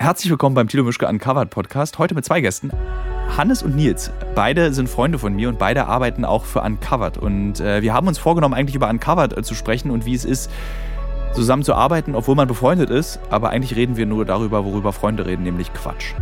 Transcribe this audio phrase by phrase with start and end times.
[0.00, 1.98] Herzlich willkommen beim Tilo Mischke Uncovered Podcast.
[1.98, 2.70] Heute mit zwei Gästen.
[3.36, 4.12] Hannes und Nils.
[4.36, 7.18] Beide sind Freunde von mir und beide arbeiten auch für Uncovered.
[7.18, 10.24] Und äh, wir haben uns vorgenommen, eigentlich über Uncovered äh, zu sprechen und wie es
[10.24, 10.52] ist,
[11.34, 13.18] zusammen zu arbeiten, obwohl man befreundet ist.
[13.28, 16.14] Aber eigentlich reden wir nur darüber, worüber Freunde reden, nämlich Quatsch.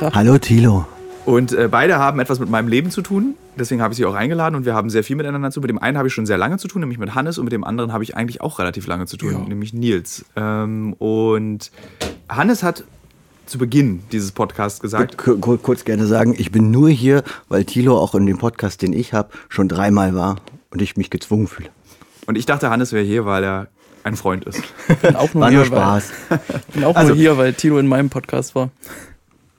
[0.00, 0.86] Hallo Tilo.
[1.24, 3.34] Und äh, beide haben etwas mit meinem Leben zu tun.
[3.56, 5.62] Deswegen habe ich sie auch eingeladen und wir haben sehr viel miteinander zu tun.
[5.62, 7.52] Mit dem einen habe ich schon sehr lange zu tun, nämlich mit Hannes, und mit
[7.52, 9.38] dem anderen habe ich eigentlich auch relativ lange zu tun, Ja.
[9.38, 10.24] nämlich Nils.
[10.36, 11.70] Ähm, und
[12.28, 12.84] Hannes hat
[13.46, 17.64] zu Beginn dieses Podcasts gesagt, Kur- kur- kurz gerne sagen, ich bin nur hier, weil
[17.66, 20.36] Tilo auch in dem Podcast, den ich habe, schon dreimal war
[20.70, 21.68] und ich mich gezwungen fühle.
[22.26, 23.68] und ich dachte, Hannes wäre hier, weil er
[24.04, 24.60] ein Freund ist.
[25.02, 26.10] bin auch nur War hier, nur Spaß.
[26.30, 26.40] Weil,
[26.72, 28.70] bin auch Also- nur hier, weil Tilo in meinem Podcast war.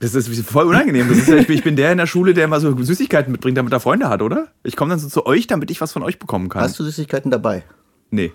[0.04, 1.10] Das ist voll unangenehm.
[1.10, 3.80] Ist ja, ich, bin, der in der Schule, der immer so Süßigkeiten mitbringt, damit er
[3.80, 4.50] Freunde hat, oder?
[4.64, 6.62] Ich komme dann so zu euch, damit ich was von euch bekommen kann.
[6.62, 7.64] Hast du Süßigkeiten dabei?
[8.12, 8.34] Nee.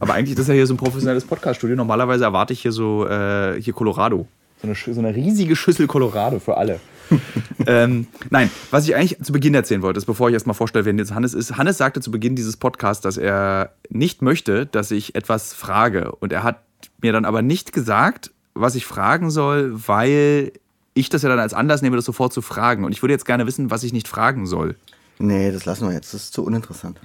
[0.00, 1.76] Aber eigentlich, das ist ja hier so ein professionelles Podcast-Studio.
[1.76, 4.26] Normalerweise erwarte ich hier so, äh, hier Colorado.
[4.60, 6.80] So eine, so eine riesige Schüssel Colorado für alle.
[7.66, 10.94] ähm, nein, was ich eigentlich zu Beginn erzählen wollte, ist, bevor ich erstmal vorstelle, wer
[10.94, 11.56] jetzt Hannes ist.
[11.56, 16.10] Hannes sagte zu Beginn dieses Podcasts, dass er nicht möchte, dass ich etwas frage.
[16.10, 16.62] Und er hat
[17.00, 20.52] mir dann aber nicht gesagt, was ich fragen soll, weil
[20.94, 22.84] ich das ja dann als Anlass nehme, das sofort zu fragen.
[22.84, 24.76] Und ich würde jetzt gerne wissen, was ich nicht fragen soll.
[25.18, 26.14] Nee, das lassen wir jetzt.
[26.14, 27.00] Das ist zu uninteressant.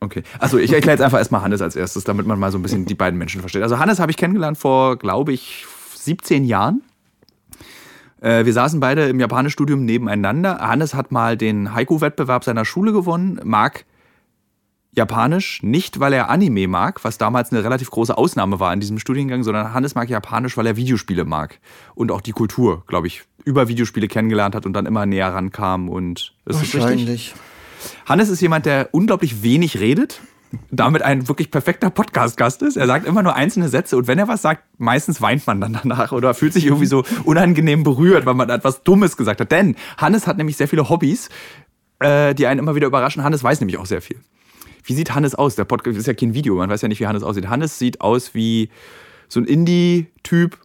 [0.00, 0.24] Okay.
[0.40, 2.84] Also ich erkläre jetzt einfach erstmal Hannes als erstes, damit man mal so ein bisschen
[2.84, 3.62] die beiden Menschen versteht.
[3.62, 6.82] Also Hannes habe ich kennengelernt vor, glaube ich, 17 Jahren.
[8.20, 10.58] Äh, wir saßen beide im Japanischstudium nebeneinander.
[10.58, 13.84] Hannes hat mal den Haiku-Wettbewerb seiner Schule gewonnen, mag
[14.94, 18.98] Japanisch nicht, weil er Anime mag, was damals eine relativ große Ausnahme war in diesem
[18.98, 21.60] Studiengang, sondern Hannes mag Japanisch, weil er Videospiele mag
[21.94, 25.88] und auch die Kultur, glaube ich, über Videospiele kennengelernt hat und dann immer näher rankam
[25.88, 26.80] und ist das richtig?
[26.80, 27.34] Wahrscheinlich.
[28.06, 30.20] Hannes ist jemand, der unglaublich wenig redet,
[30.70, 32.76] damit ein wirklich perfekter Podcast-Gast ist.
[32.76, 35.72] Er sagt immer nur einzelne Sätze und wenn er was sagt, meistens weint man dann
[35.72, 39.50] danach oder fühlt sich irgendwie so unangenehm berührt, weil man etwas Dummes gesagt hat.
[39.50, 41.30] Denn Hannes hat nämlich sehr viele Hobbys,
[42.00, 43.24] äh, die einen immer wieder überraschen.
[43.24, 44.20] Hannes weiß nämlich auch sehr viel.
[44.84, 45.54] Wie sieht Hannes aus?
[45.54, 47.48] Der Podcast ist ja kein Video, man weiß ja nicht, wie Hannes aussieht.
[47.48, 48.68] Hannes sieht aus wie
[49.28, 50.58] so ein Indie-Typ,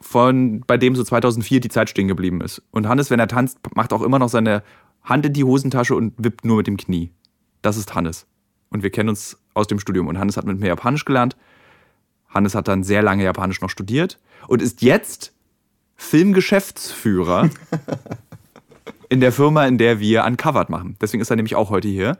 [0.00, 2.62] von bei dem so 2004 die Zeit stehen geblieben ist.
[2.70, 4.62] Und Hannes, wenn er tanzt, macht auch immer noch seine
[5.02, 7.10] Hand in die Hosentasche und wippt nur mit dem Knie.
[7.62, 8.26] Das ist Hannes.
[8.70, 10.06] Und wir kennen uns aus dem Studium.
[10.08, 11.36] Und Hannes hat mit mir Japanisch gelernt.
[12.28, 15.32] Hannes hat dann sehr lange Japanisch noch studiert und ist jetzt
[15.96, 17.48] Filmgeschäftsführer
[19.08, 20.96] in der Firma, in der wir Uncovered machen.
[21.00, 22.18] Deswegen ist er nämlich auch heute hier.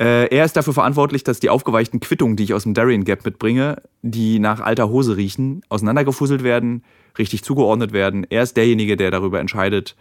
[0.00, 3.22] Äh, er ist dafür verantwortlich, dass die aufgeweichten Quittungen, die ich aus dem Darien Gap
[3.22, 6.84] mitbringe, die nach alter Hose riechen, auseinandergefusselt werden,
[7.18, 8.26] richtig zugeordnet werden.
[8.30, 9.96] Er ist derjenige, der darüber entscheidet,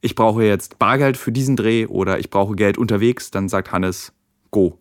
[0.00, 3.30] ich brauche jetzt Bargeld für diesen Dreh oder ich brauche Geld unterwegs.
[3.30, 4.14] Dann sagt Hannes,
[4.50, 4.78] go.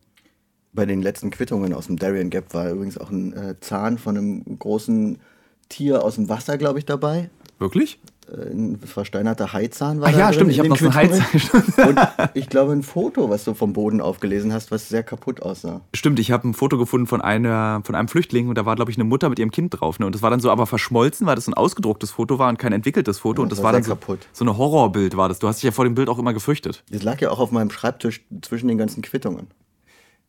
[0.71, 4.17] Bei den letzten Quittungen aus dem Darien Gap war übrigens auch ein äh, Zahn von
[4.17, 5.19] einem großen
[5.67, 7.29] Tier aus dem Wasser, glaube ich, dabei.
[7.57, 7.99] Wirklich?
[8.29, 11.09] Äh, Ein versteinerter Haizahn war Ach da ja, drin stimmt, ich habe noch so einen
[11.09, 11.77] Quittungen.
[11.77, 11.87] Heiz.
[11.87, 11.99] Und
[12.35, 15.81] ich glaube, ein Foto, was du vom Boden aufgelesen hast, was sehr kaputt aussah.
[15.95, 18.91] Stimmt, ich habe ein Foto gefunden von, einer, von einem Flüchtling und da war, glaube
[18.91, 19.99] ich, eine Mutter mit ihrem Kind drauf.
[19.99, 20.05] Ne?
[20.05, 22.59] Und das war dann so aber verschmolzen, weil das so ein ausgedrucktes Foto war und
[22.59, 23.41] kein entwickeltes Foto.
[23.41, 24.27] Ja, und das das war war dann so, kaputt.
[24.31, 25.39] so eine Horrorbild war das.
[25.39, 26.83] Du hast dich ja vor dem Bild auch immer gefürchtet.
[26.91, 29.47] Das lag ja auch auf meinem Schreibtisch zwischen den ganzen Quittungen.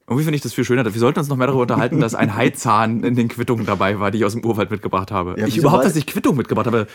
[0.09, 0.85] Irgendwie finde ich das viel schöner.
[0.85, 4.11] Wir sollten uns noch mehr darüber unterhalten, dass ein Haizahn in den Quittungen dabei war,
[4.11, 5.37] die ich aus dem Urwald mitgebracht habe.
[5.39, 6.89] Ja, ich überhaupt, dass ich Quittung mitgebracht habe.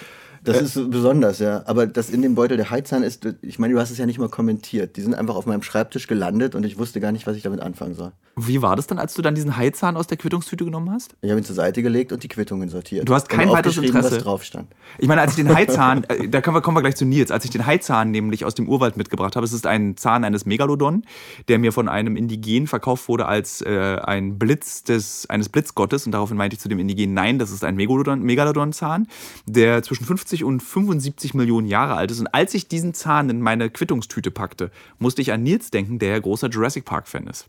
[0.46, 1.64] Das ist so besonders, ja.
[1.66, 4.20] Aber das in dem Beutel der Haizahn ist, ich meine, du hast es ja nicht
[4.20, 4.96] mal kommentiert.
[4.98, 7.60] Die sind einfach auf meinem Schreibtisch gelandet und ich wusste gar nicht, was ich damit
[7.60, 8.12] anfangen soll.
[8.38, 11.16] Wie war das dann, als du dann diesen Haizahn aus der Quittungstüte genommen hast?
[11.22, 13.08] Ich habe ihn zur Seite gelegt und die Quittungen sortiert.
[13.08, 14.12] Du hast kein weiteres Interesse?
[14.12, 14.68] was drauf stand.
[14.98, 17.32] Ich meine, als ich den Haizahn, äh, da kommen wir, kommen wir gleich zu Nils,
[17.32, 20.46] als ich den Haizahn nämlich aus dem Urwald mitgebracht habe, es ist ein Zahn eines
[20.46, 21.06] Megalodon,
[21.48, 26.12] der mir von einem Indigen verkauft wurde als äh, ein Blitz des, eines Blitzgottes und
[26.12, 29.08] daraufhin meinte ich zu dem Indigenen, nein, das ist ein Megalodon- Megalodon-Zahn,
[29.46, 32.20] der zwischen 50 und 75 Millionen Jahre alt ist.
[32.20, 36.10] Und als ich diesen Zahn in meine Quittungstüte packte, musste ich an Nils denken, der
[36.10, 37.48] ja großer Jurassic Park-Fan ist.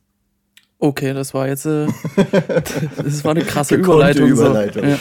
[0.79, 1.87] Okay, das war jetzt äh,
[3.03, 4.29] das war eine krasse Überleitung.
[4.29, 4.83] Überleitung.
[4.83, 4.89] So.
[4.91, 4.99] Ja.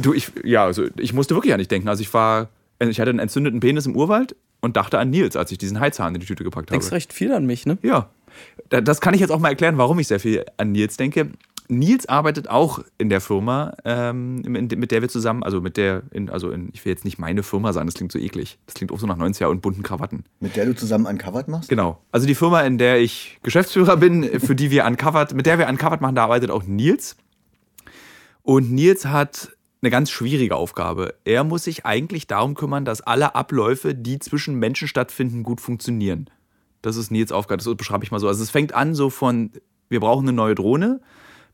[0.00, 1.88] Du, ich, ja, also ich musste wirklich an dich denken.
[1.88, 5.50] Also ich war, ich hatte einen entzündeten Penis im Urwald und dachte an Nils, als
[5.50, 6.78] ich diesen Heizhahn in die Tüte gepackt habe.
[6.78, 7.78] Denkst recht viel an mich, ne?
[7.82, 8.08] Ja,
[8.68, 11.30] Da- das kann ich jetzt auch mal erklären, warum ich sehr viel an Nils denke.
[11.70, 16.28] Nils arbeitet auch in der Firma, ähm, mit der wir zusammen, also mit der, in,
[16.28, 18.58] also in, ich will jetzt nicht meine Firma sagen, das klingt so eklig.
[18.66, 20.24] Das klingt auch so nach 90er und bunten Krawatten.
[20.40, 21.68] Mit der du zusammen uncovered machst?
[21.68, 22.02] Genau.
[22.12, 25.68] Also die Firma, in der ich Geschäftsführer bin, für die wir uncovered, mit der wir
[25.68, 27.16] uncovered machen, da arbeitet auch Nils.
[28.42, 29.52] Und Nils hat
[29.82, 31.14] eine ganz schwierige Aufgabe.
[31.24, 36.28] Er muss sich eigentlich darum kümmern, dass alle Abläufe, die zwischen Menschen stattfinden, gut funktionieren.
[36.82, 38.28] Das ist Nils Aufgabe, das beschreibe ich mal so.
[38.28, 39.52] Also es fängt an so von,
[39.88, 41.00] wir brauchen eine neue Drohne,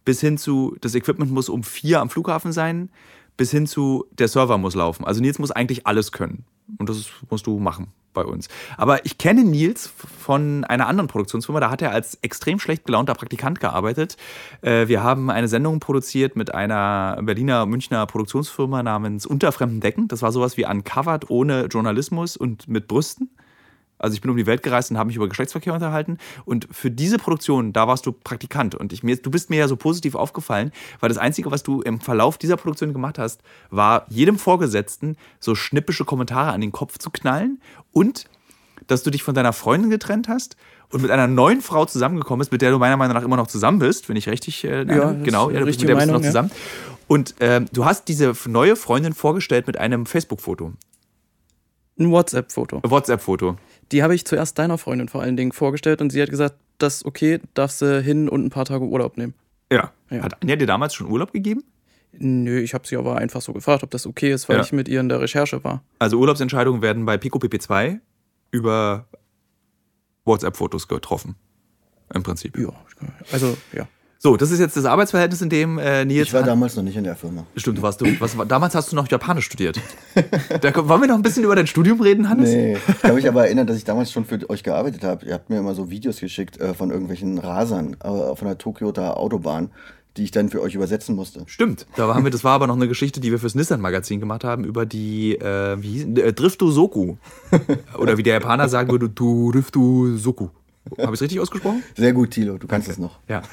[0.06, 2.88] bis hin zu, das Equipment muss um vier am Flughafen sein,
[3.36, 5.04] bis hin zu der Server muss laufen.
[5.04, 6.46] Also Nils muss eigentlich alles können.
[6.78, 8.48] Und das musst du machen bei uns.
[8.78, 13.14] Aber ich kenne Nils von einer anderen Produktionsfirma, da hat er als extrem schlecht gelaunter
[13.14, 14.16] Praktikant gearbeitet.
[14.62, 20.08] Äh, wir haben eine Sendung produziert mit einer Berliner, Münchner Produktionsfirma namens Unter fremden Decken.
[20.08, 23.28] Das war sowas wie Uncovered ohne Journalismus und mit Brüsten.
[23.98, 26.18] Also ich bin um die Welt gereist und habe mich über Geschlechtsverkehr unterhalten.
[26.44, 28.74] Und für diese Produktion, da warst du Praktikant.
[28.74, 31.80] Und ich, mir, du bist mir ja so positiv aufgefallen, weil das Einzige, was du
[31.82, 33.40] im Verlauf dieser Produktion gemacht hast,
[33.70, 37.60] war jedem Vorgesetzten so schnippische Kommentare an den Kopf zu knallen
[37.92, 38.24] und
[38.86, 40.56] dass du dich von deiner Freundin getrennt hast
[40.90, 43.48] und mit einer neuen Frau zusammengekommen bist, mit der du meiner Meinung nach immer noch
[43.48, 45.96] zusammen bist, wenn ich richtig äh, Ja, genau, ja, du- mit der bist du noch
[45.96, 46.28] Meinung, ja.
[46.28, 46.50] zusammen.
[47.08, 50.72] Und ähm, du hast diese neue Freundin vorgestellt mit einem Facebook-Foto,
[51.98, 52.80] Ein WhatsApp-Foto.
[52.84, 53.56] WhatsApp-Foto.
[53.92, 56.96] Die habe ich zuerst deiner Freundin vor allen Dingen vorgestellt und sie hat gesagt, das
[56.96, 59.34] ist okay, darfst du hin und ein paar Tage Urlaub nehmen.
[59.72, 59.92] Ja.
[60.10, 60.22] Ja.
[60.22, 61.64] Hat Anja dir damals schon Urlaub gegeben?
[62.18, 64.62] Nö, ich habe sie aber einfach so gefragt, ob das okay ist, weil Ja.
[64.62, 65.82] ich mit ihr in der Recherche war.
[65.98, 67.98] Also Urlaubsentscheidungen werden bei Pico PP2
[68.50, 69.06] über
[70.24, 71.34] WhatsApp-Fotos getroffen.
[72.14, 72.56] Im Prinzip.
[72.58, 72.68] Ja,
[73.32, 73.88] also ja.
[74.18, 76.28] So, das ist jetzt das Arbeitsverhältnis, in dem äh, Nils.
[76.28, 77.46] Ich war damals noch nicht in der Firma.
[77.56, 78.06] Stimmt, du warst du.
[78.18, 79.78] Was, damals hast du noch Japanisch studiert.
[80.60, 82.50] da, wollen wir noch ein bisschen über dein Studium reden, Hannes?
[82.50, 85.26] Nee, ich kann mich aber erinnern, dass ich damals schon für euch gearbeitet habe.
[85.26, 89.18] Ihr habt mir immer so Videos geschickt äh, von irgendwelchen Rasern äh, auf einer Tokioter
[89.18, 89.70] Autobahn,
[90.16, 91.42] die ich dann für euch übersetzen musste.
[91.46, 94.44] Stimmt, da haben wir, das war aber noch eine Geschichte, die wir fürs Nissan-Magazin gemacht
[94.44, 97.16] haben, über die, äh, wie hieß äh, Driftu Soku.
[97.98, 100.48] Oder wie der Japaner sagen würde, Driftu Soku.
[100.92, 101.82] Habe ich es richtig ausgesprochen?
[101.96, 103.18] Sehr gut, Thilo, du kannst es noch.
[103.28, 103.42] Ja.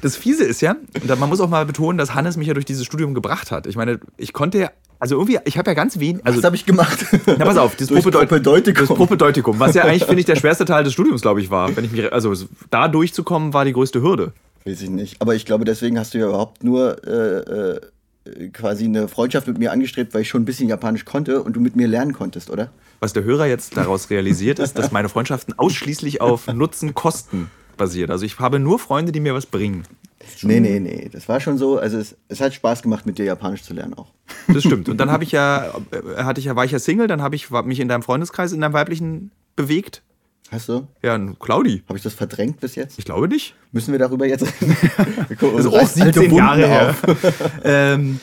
[0.00, 0.76] Das Fiese ist ja,
[1.18, 3.66] man muss auch mal betonen, dass Hannes mich ja durch dieses Studium gebracht hat.
[3.66, 6.56] Ich meine, ich konnte ja, also irgendwie, ich habe ja ganz wenig, also Was habe
[6.56, 7.04] ich gemacht?
[7.26, 8.86] Na, pass auf, das Propedeutikum.
[8.86, 11.76] Das Propedeutikum, was ja eigentlich, finde ich, der schwerste Teil des Studiums, glaube ich, war.
[11.76, 12.34] Wenn ich mich, also
[12.70, 14.32] da durchzukommen, war die größte Hürde.
[14.64, 15.20] Weiß ich nicht.
[15.20, 17.80] Aber ich glaube, deswegen hast du ja überhaupt nur äh, äh,
[18.52, 21.60] quasi eine Freundschaft mit mir angestrebt, weil ich schon ein bisschen Japanisch konnte und du
[21.60, 22.70] mit mir lernen konntest, oder?
[23.00, 28.10] Was der Hörer jetzt daraus realisiert, ist, dass meine Freundschaften ausschließlich auf Nutzen-Kosten basiert.
[28.10, 29.84] Also ich habe nur Freunde, die mir was bringen.
[30.42, 31.08] Nee, nee, nee.
[31.10, 31.78] Das war schon so.
[31.78, 34.08] Also es, es hat Spaß gemacht, mit dir Japanisch zu lernen auch.
[34.48, 34.88] Das stimmt.
[34.88, 37.36] Und dann habe ich ja, äh, hatte ich ja, war ich ja Single, dann habe
[37.36, 40.02] ich mich in deinem Freundeskreis, in deinem weiblichen bewegt.
[40.50, 40.86] Hast du?
[41.02, 41.82] Ja, ein Claudi.
[41.88, 42.98] Habe ich das verdrängt bis jetzt?
[42.98, 43.54] Ich glaube nicht.
[43.72, 44.76] Müssen wir darüber jetzt reden?
[45.54, 46.88] Uns auch alte 17 Wunden Jahre her.
[46.90, 47.42] auf.
[47.64, 48.20] ähm,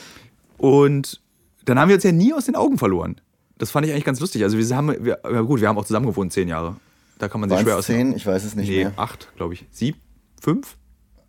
[0.58, 1.20] und
[1.64, 3.20] dann haben wir uns ja nie aus den Augen verloren.
[3.58, 4.42] Das fand ich eigentlich ganz lustig.
[4.42, 6.76] Also wir haben, wir, ja gut, wir haben auch zusammen gewohnt, zehn Jahre.
[7.18, 7.86] Da kann man sich schwer aus.
[7.86, 8.14] zehn?
[8.14, 8.92] Ich weiß es nicht Nee, mehr.
[8.96, 9.64] acht, glaube ich.
[9.70, 9.98] Sieben?
[10.40, 10.76] Fünf?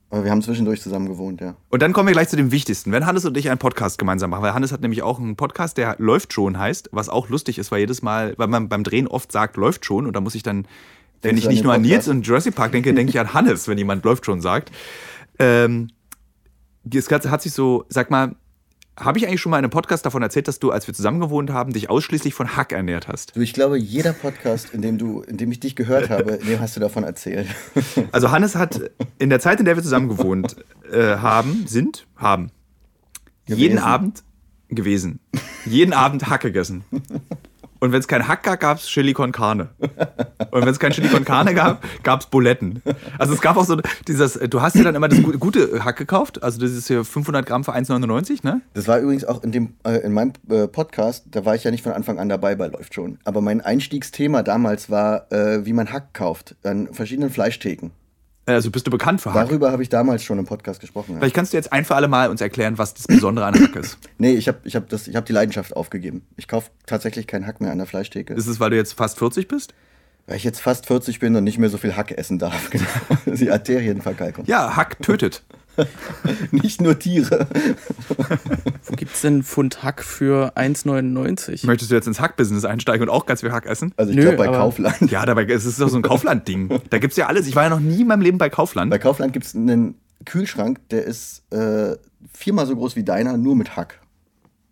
[0.10, 1.56] Aber wir haben zwischendurch zusammen gewohnt, ja.
[1.70, 2.94] Und dann kommen wir gleich zu dem Wichtigsten.
[2.94, 5.78] Wenn Hannes und ich einen Podcast gemeinsam machen, weil Hannes hat nämlich auch einen Podcast,
[5.78, 9.08] der läuft schon heißt, was auch lustig ist, weil jedes Mal, weil man beim Drehen
[9.08, 10.66] oft sagt, läuft schon und da muss ich dann,
[11.22, 13.20] wenn Denkst ich du an nicht nur an Nils und Jurassic Park denke, denke ich
[13.20, 14.72] an Hannes, wenn jemand läuft schon sagt.
[15.40, 15.90] Ähm,
[16.86, 18.36] das Ganze hat sich so, sag mal,
[19.00, 21.20] habe ich eigentlich schon mal in einem Podcast davon erzählt, dass du, als wir zusammen
[21.20, 23.36] gewohnt haben, dich ausschließlich von Hack ernährt hast?
[23.36, 26.48] Du, ich glaube, jeder Podcast, in dem du, in dem ich dich gehört habe, in
[26.48, 27.48] dem hast du davon erzählt.
[28.12, 28.90] Also Hannes hat
[29.20, 30.56] in der Zeit, in der wir zusammen gewohnt
[30.92, 32.52] äh, haben, sind, haben,
[33.46, 33.80] jeden Gewesen.
[33.80, 34.24] Abend
[34.70, 35.20] gewesen,
[35.66, 36.84] jeden Abend Hack gegessen.
[37.80, 39.70] Und wenn es kein Hack gab, gab es Chili con Carne.
[40.52, 42.82] Und wenn es kein Chili con Carne gab, gab es Buletten.
[43.18, 43.78] Also es gab auch so
[44.08, 47.04] dieses, du hast ja dann immer das gute, gute Hack gekauft, also das ist hier
[47.04, 48.62] 500 Gramm für 1,99, ne?
[48.74, 51.72] Das war übrigens auch in, dem, äh, in meinem äh, Podcast, da war ich ja
[51.72, 53.20] nicht von Anfang an dabei bei Läuft schon.
[53.24, 57.92] Aber mein Einstiegsthema damals war, äh, wie man Hack kauft an verschiedenen Fleischtheken.
[58.48, 59.48] Also bist du bekannt für Hack.
[59.50, 61.12] Darüber habe ich damals schon im Podcast gesprochen.
[61.14, 61.20] Ja.
[61.20, 63.76] Vielleicht kannst du jetzt ein für alle Mal uns erklären, was das Besondere an Hack
[63.76, 63.98] ist.
[64.18, 66.26] Nee, ich habe ich hab das- ich hab die Leidenschaft aufgegeben.
[66.38, 68.34] Ich kaufe tatsächlich keinen Hack mehr an der Fleischtheke.
[68.34, 69.74] Ist es, weil du jetzt fast 40 bist?
[70.28, 72.70] Weil ich jetzt fast 40 bin und nicht mehr so viel Hack essen darf.
[72.72, 72.86] Genau.
[73.38, 74.46] Die Arterienverkalkung.
[74.46, 75.44] Ja, Hack tötet.
[76.52, 77.48] Nicht nur Tiere.
[78.86, 81.66] Wo gibt es denn Pfund Hack für 1,99?
[81.66, 83.94] Möchtest du jetzt ins Hack-Business einsteigen und auch ganz viel Hack essen?
[83.98, 85.12] Also ich glaube bei aber- Kaufland.
[85.12, 86.70] Ja, dabei es ist doch so ein Kaufland-Ding.
[86.90, 87.48] Da gibt es ja alles.
[87.48, 88.90] Ich war ja noch nie in meinem Leben bei Kaufland.
[88.92, 91.96] Bei Kaufland gibt es einen Kühlschrank, der ist äh,
[92.34, 94.00] viermal so groß wie deiner, nur mit Hack.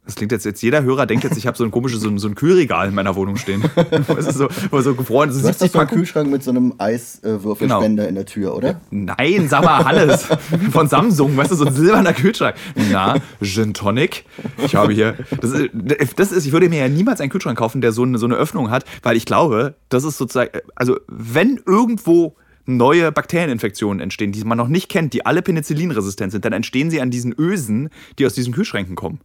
[0.05, 2.19] Das klingt jetzt, jetzt jeder Hörer denkt jetzt, ich habe so ein komisches, so ein,
[2.19, 3.63] so ein Kühlregal in meiner Wohnung stehen.
[4.07, 5.89] Das ist so, wo so gefroren, so Du hast doch 70 so einen.
[5.89, 8.07] Kühlschrank mit so einem Eiswürfelspender Genau.
[8.09, 8.81] in der Tür, oder?
[8.91, 10.27] Nein, sag mal, Hannes.
[10.71, 12.55] Von Samsung, weißt du, so ein silberner Kühlschrank.
[12.91, 14.25] Na, Gin Tonic.
[14.63, 15.15] Ich habe hier.
[15.41, 15.69] Das ist,
[16.17, 18.35] das ist, ich würde mir ja niemals einen Kühlschrank kaufen, der so eine, so eine
[18.35, 22.35] Öffnung hat, weil ich glaube, das ist sozusagen, also wenn irgendwo
[22.65, 27.01] neue Bakterieninfektionen entstehen, die man noch nicht kennt, die alle penicillinresistent sind, dann entstehen sie
[27.01, 29.19] an diesen Ösen, die aus diesen Kühlschränken kommen.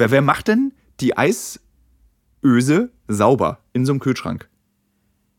[0.00, 1.60] Wer, wer macht denn die Eisöse
[3.06, 4.48] sauber in so einem Kühlschrank?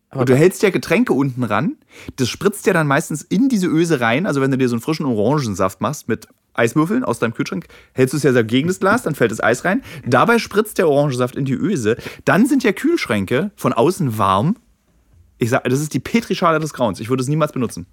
[0.09, 1.77] Aber Und du hältst ja Getränke unten ran,
[2.17, 4.27] das spritzt ja dann meistens in diese Öse rein.
[4.27, 8.13] Also wenn du dir so einen frischen Orangensaft machst mit Eiswürfeln aus deinem Kühlschrank, hältst
[8.13, 9.81] du es ja so gegen das Glas, dann fällt das Eis rein.
[10.05, 11.97] Dabei spritzt der Orangensaft in die Öse.
[12.25, 14.57] Dann sind ja Kühlschränke von außen warm.
[15.39, 16.99] Ich sag, das ist die Petrischale des Grauens.
[16.99, 17.87] Ich würde es niemals benutzen.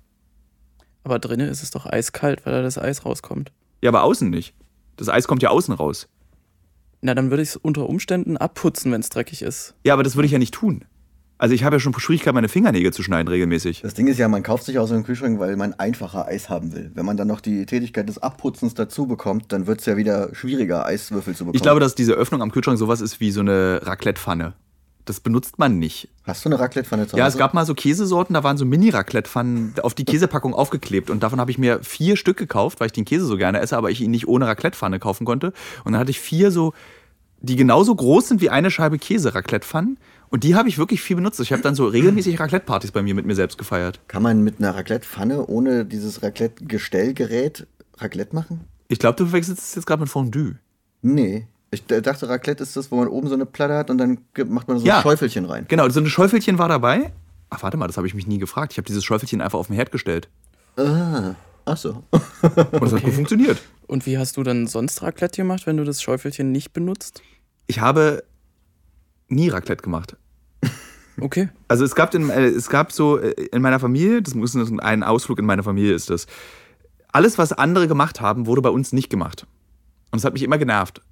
[1.02, 3.52] Aber drinnen ist es doch eiskalt, weil da das Eis rauskommt.
[3.80, 4.52] Ja, aber außen nicht.
[4.96, 6.08] Das Eis kommt ja außen raus.
[7.00, 9.74] Na, dann würde ich es unter Umständen abputzen, wenn es dreckig ist.
[9.84, 10.84] Ja, aber das würde ich ja nicht tun.
[11.40, 13.82] Also ich habe ja schon Schwierigkeiten, meine Fingernägel zu schneiden regelmäßig.
[13.82, 16.50] Das Ding ist ja, man kauft sich auch so einen Kühlschrank, weil man einfacher Eis
[16.50, 16.90] haben will.
[16.94, 20.34] Wenn man dann noch die Tätigkeit des Abputzens dazu bekommt, dann wird es ja wieder
[20.34, 21.54] schwieriger, Eiswürfel zu bekommen.
[21.54, 24.54] Ich glaube, dass diese Öffnung am Kühlschrank sowas ist wie so eine Raclette-Pfanne.
[25.08, 26.10] Das benutzt man nicht.
[26.24, 27.20] Hast du eine Raclette-Pfanne zu Hause?
[27.20, 31.08] Ja, es gab mal so Käsesorten, da waren so Mini-Raclette-Pfannen auf die Käsepackung aufgeklebt.
[31.08, 33.78] Und davon habe ich mir vier Stück gekauft, weil ich den Käse so gerne esse,
[33.78, 35.54] aber ich ihn nicht ohne Raclette-Pfanne kaufen konnte.
[35.84, 36.74] Und dann hatte ich vier so,
[37.40, 39.96] die genauso groß sind wie eine Scheibe Käse-Raclette-Pfannen.
[40.28, 41.40] Und die habe ich wirklich viel benutzt.
[41.40, 44.00] Ich habe dann so regelmäßig Raclette-Partys bei mir mit mir selbst gefeiert.
[44.08, 48.60] Kann man mit einer Raclette-Pfanne ohne dieses Raclette-Gestellgerät Raclette machen?
[48.88, 50.56] Ich glaube, du verwechselst es jetzt gerade mit Fondue.
[51.00, 51.46] Nee.
[51.70, 54.68] Ich dachte, Raclette ist das, wo man oben so eine Platte hat und dann macht
[54.68, 54.96] man so Ja.
[54.96, 55.66] ein Schäufelchen rein.
[55.68, 57.12] Genau, so ein Schäufelchen war dabei.
[57.50, 58.72] Ach, warte mal, das habe ich mich nie gefragt.
[58.72, 60.28] Ich habe dieses Schäufelchen einfach auf den Herd gestellt.
[60.76, 61.34] Ah,
[61.66, 62.02] ach so.
[62.12, 63.58] Und das hat gut funktioniert.
[63.86, 67.22] Und wie hast du dann sonst Raclette gemacht, wenn du das Schäufelchen nicht benutzt?
[67.66, 68.22] Ich habe
[69.28, 70.16] nie Raclette gemacht.
[71.20, 71.48] Okay.
[71.66, 75.02] Also es gab, in, äh, es gab so äh, in meiner Familie, das muss ein
[75.02, 76.26] Ausflug in meiner Familie ist das.
[77.12, 79.46] Alles, was andere gemacht haben, wurde bei uns nicht gemacht.
[80.12, 81.02] Und es hat mich immer genervt.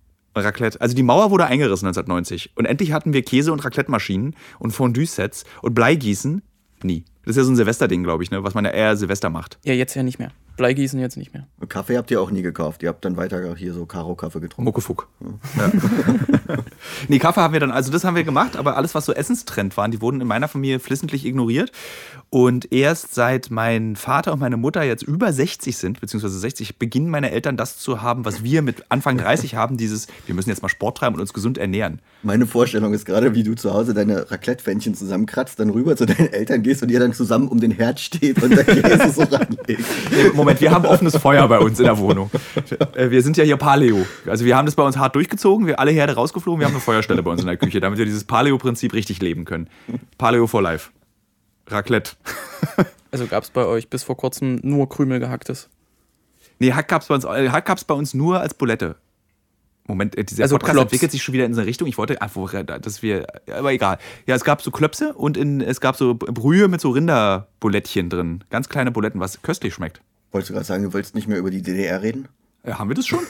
[0.42, 0.80] Raclette.
[0.80, 2.52] Also die Mauer wurde eingerissen 1990.
[2.56, 6.42] Und endlich hatten wir Käse- und Raclette-Maschinen und Fondue-Sets und Bleigießen.
[6.82, 7.04] Nie.
[7.24, 8.44] Das ist ja so ein Silvesterding, glaube ich, ne?
[8.44, 9.58] was man ja eher Silvester macht.
[9.64, 10.30] Ja, jetzt ja nicht mehr.
[10.56, 11.46] Bleigießen jetzt nicht mehr.
[11.68, 12.82] Kaffee habt ihr auch nie gekauft.
[12.82, 14.64] Ihr habt dann weiter hier so Karo-Kaffee getrunken.
[14.64, 15.08] Muckefuck.
[15.56, 15.70] Ja.
[17.08, 19.76] nee, Kaffee haben wir dann, also das haben wir gemacht, aber alles, was so Essenstrend
[19.76, 21.72] waren, die wurden in meiner Familie flissentlich ignoriert.
[22.30, 27.08] Und erst seit mein Vater und meine Mutter jetzt über 60 sind, beziehungsweise 60, beginnen
[27.08, 30.62] meine Eltern das zu haben, was wir mit Anfang 30 haben, dieses, wir müssen jetzt
[30.62, 32.00] mal Sport treiben und uns gesund ernähren.
[32.22, 36.32] Meine Vorstellung ist gerade, wie du zu Hause deine Raclette-Pfännchen zusammenkratzt, dann rüber zu deinen
[36.32, 39.84] Eltern gehst und ihr dann zusammen um den Herd steht und der Käse so ranlegt.
[40.46, 42.30] Moment, wir haben offenes Feuer bei uns in der Wohnung.
[42.94, 44.06] Äh, Wir sind ja hier Paleo.
[44.26, 46.80] Also wir haben das bei uns hart durchgezogen, wir alle Herde rausgeflogen, wir haben eine
[46.80, 49.68] Feuerstelle bei uns in der Küche, damit wir dieses Paleo-Prinzip richtig leben können.
[50.18, 50.90] Paleo for life.
[51.68, 52.12] Raclette.
[53.10, 55.68] Also gab es bei euch bis vor kurzem nur Krümel gehacktes.
[56.60, 58.94] Nee, Hack gab's bei uns, äh, Hack gab's bei uns nur als Bulette.
[59.88, 60.84] Moment, äh, dieser Also Podcast Klops.
[60.84, 61.88] entwickelt sich schon wieder in so eine Richtung.
[61.88, 63.98] Ich wollte einfach, dass wir, aber egal.
[64.26, 68.44] Ja, es gab so Klöpse und in, es gab so Brühe mit so Rinderbulettchen drin.
[68.50, 70.00] Ganz kleine Buletten, was köstlich schmeckt.
[70.32, 72.28] Wolltest du gerade sagen, du wolltest nicht mehr über die DDR reden?
[72.66, 73.20] Ja, haben wir das schon?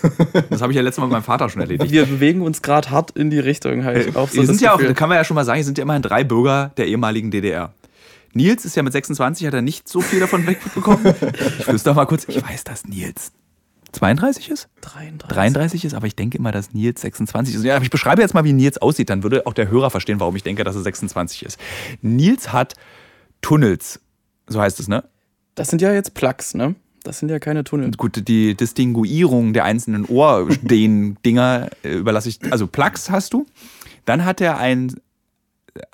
[0.49, 1.93] Das habe ich ja letztes Mal mit meinem Vater schon erledigt.
[1.93, 4.17] Wir bewegen uns gerade hart in die Richtung halt.
[4.17, 5.77] Auch so Wir das sind ja auch, kann man ja schon mal sagen, es sind
[5.77, 7.75] ja immerhin drei Bürger der ehemaligen DDR.
[8.33, 11.15] Nils ist ja mit 26, hat er nicht so viel davon wegbekommen.
[11.59, 13.33] Ich wüsste doch mal kurz, ich weiß, dass Nils
[13.93, 14.69] 32 ist?
[14.83, 15.35] 33.
[15.35, 17.65] 33 ist, aber ich denke immer, dass Nils 26 ist.
[17.65, 20.21] Ja, aber ich beschreibe jetzt mal, wie Nils aussieht, dann würde auch der Hörer verstehen,
[20.21, 21.59] warum ich denke, dass er 26 ist.
[22.03, 22.75] Nils hat
[23.41, 24.01] Tunnels,
[24.47, 25.05] so heißt es, ne?
[25.55, 26.75] Das sind ja jetzt Plugs, ne?
[27.07, 27.91] Das sind ja keine Tunnel.
[27.93, 32.39] Gut, die Distinguierung der einzelnen Ohrstehen-Dinger äh, überlasse ich.
[32.51, 33.47] Also Plugs hast du.
[34.05, 34.97] Dann hat er einen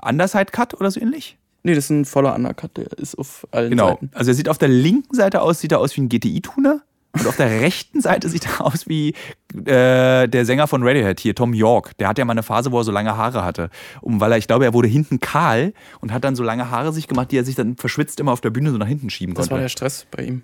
[0.02, 1.36] Underside-Cut oder so ähnlich.
[1.64, 3.88] Nee, das ist ein voller Undercut, der ist auf allen Genau.
[3.90, 4.10] Seiten.
[4.14, 6.82] Also er sieht auf der linken Seite aus, sieht er aus wie ein GTI-Tuner.
[7.14, 9.10] Und auf der rechten Seite sieht er aus wie
[9.66, 11.96] äh, der Sänger von Radiohead hier, Tom York.
[11.98, 13.68] Der hat ja mal eine Phase, wo er so lange Haare hatte.
[14.00, 16.90] Um, weil er, ich glaube, er wurde hinten kahl und hat dann so lange Haare
[16.92, 19.34] sich gemacht, die er sich dann verschwitzt immer auf der Bühne so nach hinten schieben
[19.34, 19.64] Das war konnte.
[19.64, 20.42] der Stress bei ihm.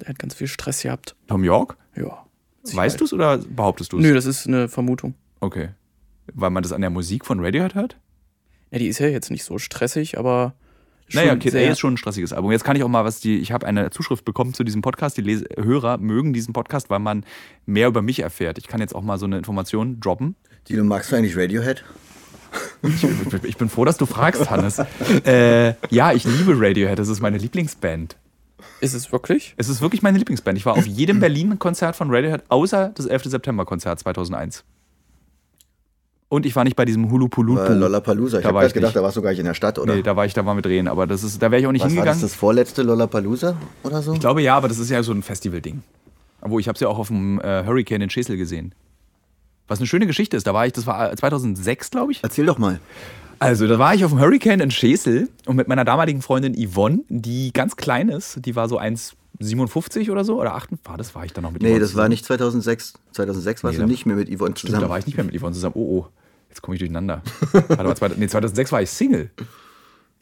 [0.00, 1.14] Der hat ganz viel Stress gehabt.
[1.28, 1.76] Tom York?
[1.96, 2.24] Ja.
[2.72, 4.02] Weißt du es oder behauptest du es?
[4.02, 5.14] Nö, das ist eine Vermutung.
[5.40, 5.70] Okay.
[6.32, 7.98] Weil man das an der Musik von Radiohead hört?
[8.70, 10.54] Ja, die ist ja jetzt nicht so stressig, aber
[11.08, 12.52] schon Naja, Kid A ist schon ein stressiges Album.
[12.52, 15.16] Jetzt kann ich auch mal was, die, ich habe eine Zuschrift bekommen zu diesem Podcast.
[15.16, 17.24] Die Lese, Hörer mögen diesen Podcast, weil man
[17.66, 18.58] mehr über mich erfährt.
[18.58, 20.36] Ich kann jetzt auch mal so eine Information droppen.
[20.68, 21.84] Dino, magst du eigentlich Radiohead?
[22.82, 23.04] Ich,
[23.44, 24.78] ich bin froh, dass du fragst, Hannes.
[25.24, 26.98] äh, ja, ich liebe Radiohead.
[26.98, 28.16] Das ist meine Lieblingsband.
[28.80, 29.54] Ist es wirklich?
[29.56, 30.56] Es ist wirklich meine Lieblingsband.
[30.58, 33.24] Ich war auf jedem Berlin-Konzert von Radiohead, außer das 11.
[33.24, 34.64] September-Konzert 2001.
[36.28, 37.58] Und ich war nicht bei diesem Hulu Pulu.
[37.58, 38.38] Äh, Lollapalooza.
[38.38, 38.96] Ich Da habe war gerade ich gedacht, nicht.
[38.96, 39.94] da warst du gar nicht in der Stadt, oder?
[39.94, 41.72] Nee, da war ich, da waren wir drehen, aber das ist, da wäre ich auch
[41.72, 42.22] nicht Was war das, hingegangen.
[42.22, 44.14] das vorletzte Lollapalooza oder so?
[44.14, 45.82] Ich glaube ja, aber das ist ja so ein Festival-Ding.
[46.40, 48.74] Wo ich habe es ja auch auf dem äh, Hurricane in Schesel gesehen.
[49.68, 50.46] Was eine schöne Geschichte ist.
[50.46, 52.20] Da war ich, das war 2006, glaube ich.
[52.22, 52.80] Erzähl doch mal.
[53.42, 57.00] Also, da war ich auf dem Hurricane in Schesel und mit meiner damaligen Freundin Yvonne,
[57.08, 61.24] die ganz klein ist, die war so 1,57 oder so, oder 8, war das war
[61.24, 62.08] ich dann noch mit Nee, Yvonne das war zusammen?
[62.10, 62.94] nicht 2006.
[63.12, 64.90] 2006 warst Nee, du da- nicht mehr mit Yvonne Stimmt, da zusammen.
[64.90, 65.74] war ich nicht mehr mit Yvonne zusammen.
[65.76, 66.06] Oh, oh,
[66.48, 67.22] jetzt komme ich durcheinander.
[67.52, 69.30] Warte mal, 2000 nee, 2006 war ich Single.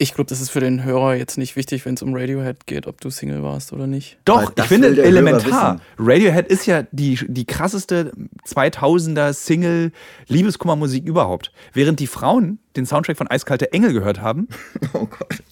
[0.01, 2.87] Ich glaube, das ist für den Hörer jetzt nicht wichtig, wenn es um Radiohead geht,
[2.87, 4.17] ob du Single warst oder nicht.
[4.25, 5.79] Doch, ich finde elementar.
[5.99, 8.11] Radiohead ist ja die, die krasseste
[8.47, 9.91] 2000er Single
[10.27, 11.51] Liebeskummermusik überhaupt.
[11.73, 14.47] Während die Frauen den Soundtrack von Eiskalte Engel gehört haben,
[14.93, 15.43] Oh Gott.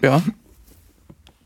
[0.00, 0.22] Ja,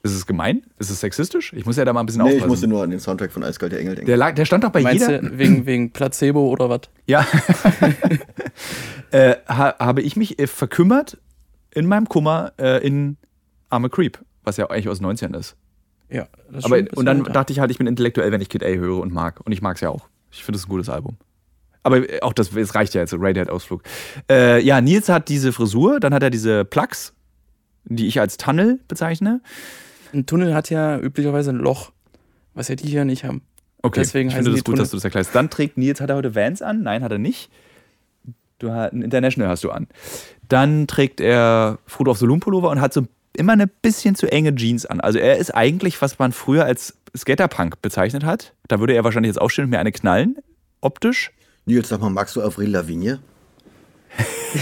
[0.05, 0.63] ist es gemein?
[0.79, 1.53] Ist es sexistisch?
[1.55, 2.51] Ich muss ja da mal ein bisschen Nee, ich aufpassen.
[2.51, 4.07] musste nur an den Soundtrack von Eiskalte Engel denken.
[4.07, 5.23] der, lag, der stand doch bei meinst jeder.
[5.23, 6.83] du wegen, wegen Placebo oder was?
[7.07, 7.27] Ja.
[9.11, 11.19] äh, ha, habe ich mich äh, verkümmert
[11.79, 13.17] in meinem Kummer äh, in
[13.71, 15.57] Arme Creep, was ja eigentlich aus den 90ern ist.
[16.11, 17.33] Ja, das ist Aber, und dann älter.
[17.33, 19.41] dachte ich halt, ich bin intellektuell, wenn ich Kid A höre und mag.
[19.45, 20.09] Und ich mag es ja auch.
[20.31, 21.17] Ich finde es ein gutes Album.
[21.83, 23.83] Aber äh, auch das, es reicht ja jetzt, Radiohead-Ausflug.
[24.31, 27.15] Äh, ja, Nils hat diese Frisur, dann hat er diese Plugs,
[27.85, 29.41] die ich als Tunnel bezeichne.
[30.13, 31.93] ein Tunnel hat ja üblicherweise ein Loch,
[32.55, 33.43] was ja die hier nicht haben.
[33.83, 34.79] Okay, Deswegen ich finde das gut, Tunnel.
[34.81, 35.35] dass du das erklärst.
[35.35, 36.83] Dann trägt Nils, hat er heute Vans an?
[36.83, 37.51] Nein, hat er nicht.
[38.59, 39.87] Du hast ein International hast du an.
[40.49, 44.31] Dann trägt er Fruit of the Loom Pullover und hat so immer eine bisschen zu
[44.31, 45.01] enge Jeans an.
[45.01, 48.53] Also er ist eigentlich, was man früher als Skaterpunk bezeichnet hat.
[48.67, 50.37] Da würde er wahrscheinlich jetzt aufstehen und mir eine knallen,
[50.81, 51.31] optisch.
[51.67, 53.21] Nils, sag mal, magst du Avril Lavigne?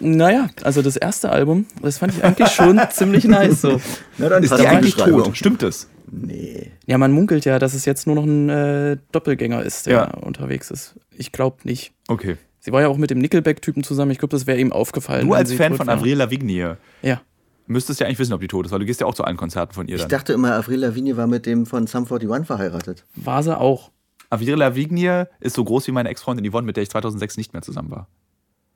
[0.00, 3.60] Naja, also das erste Album, das fand ich eigentlich schon ziemlich nice.
[3.60, 3.80] So.
[4.18, 5.36] Na dann Ist die eigentlich tot?
[5.36, 5.88] Stimmt es?
[6.10, 6.70] Nee.
[6.86, 10.04] Ja, man munkelt ja, dass es jetzt nur noch ein äh, Doppelgänger ist, der Ja.
[10.14, 10.94] unterwegs ist.
[11.16, 11.92] Ich glaube nicht.
[12.08, 12.36] Okay.
[12.66, 14.10] Sie war ja auch mit dem Nickelback-Typen zusammen.
[14.10, 15.24] Ich glaube, das wäre ihm aufgefallen.
[15.28, 15.88] Du als Fan von.
[15.88, 17.20] Avril Lavigne Ja.
[17.68, 19.36] müsstest ja eigentlich wissen, ob die tot ist, weil du gehst ja auch zu allen
[19.36, 20.10] Konzerten von ihr Ich dann.
[20.10, 23.04] dachte immer, Avril Lavigne war mit dem von Sum 41 verheiratet.
[23.14, 23.92] War sie auch.
[24.30, 27.62] Avril Lavigne ist so groß wie meine Ex-Freundin Yvonne, mit der ich 2006 nicht mehr
[27.62, 28.08] zusammen war.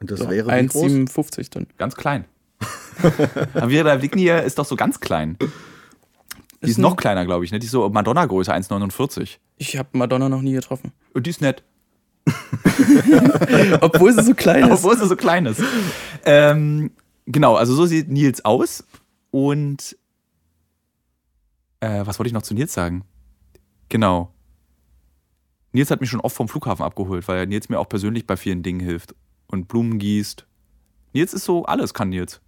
[0.00, 0.84] Und das wäre wie groß?
[0.84, 1.66] 1,57 dann.
[1.76, 2.26] Ganz klein.
[3.54, 5.36] Avril Lavigne ist doch so ganz klein.
[6.62, 7.50] Die ist, ein- noch kleiner, glaube ich.
[7.50, 7.58] Ne?
[7.58, 9.38] Die ist so Madonna-Größe, 1,49.
[9.56, 10.92] Ich habe Madonna noch nie getroffen.
[11.12, 11.64] Und die ist nett.
[13.80, 14.70] Obwohl sie so klein ist.
[14.70, 15.62] Obwohl sie so klein ist.
[16.24, 16.90] Ähm,
[17.26, 18.84] genau, also so sieht Nils aus.
[19.30, 19.96] Und
[21.80, 23.04] äh, was wollte ich noch zu Nils sagen?
[23.88, 24.32] Genau.
[25.72, 28.62] Nils hat mich schon oft vom Flughafen abgeholt, weil Nils mir auch persönlich bei vielen
[28.62, 29.14] Dingen hilft
[29.46, 30.46] und Blumen gießt.
[31.12, 32.40] Nils ist so, alles kann Nils.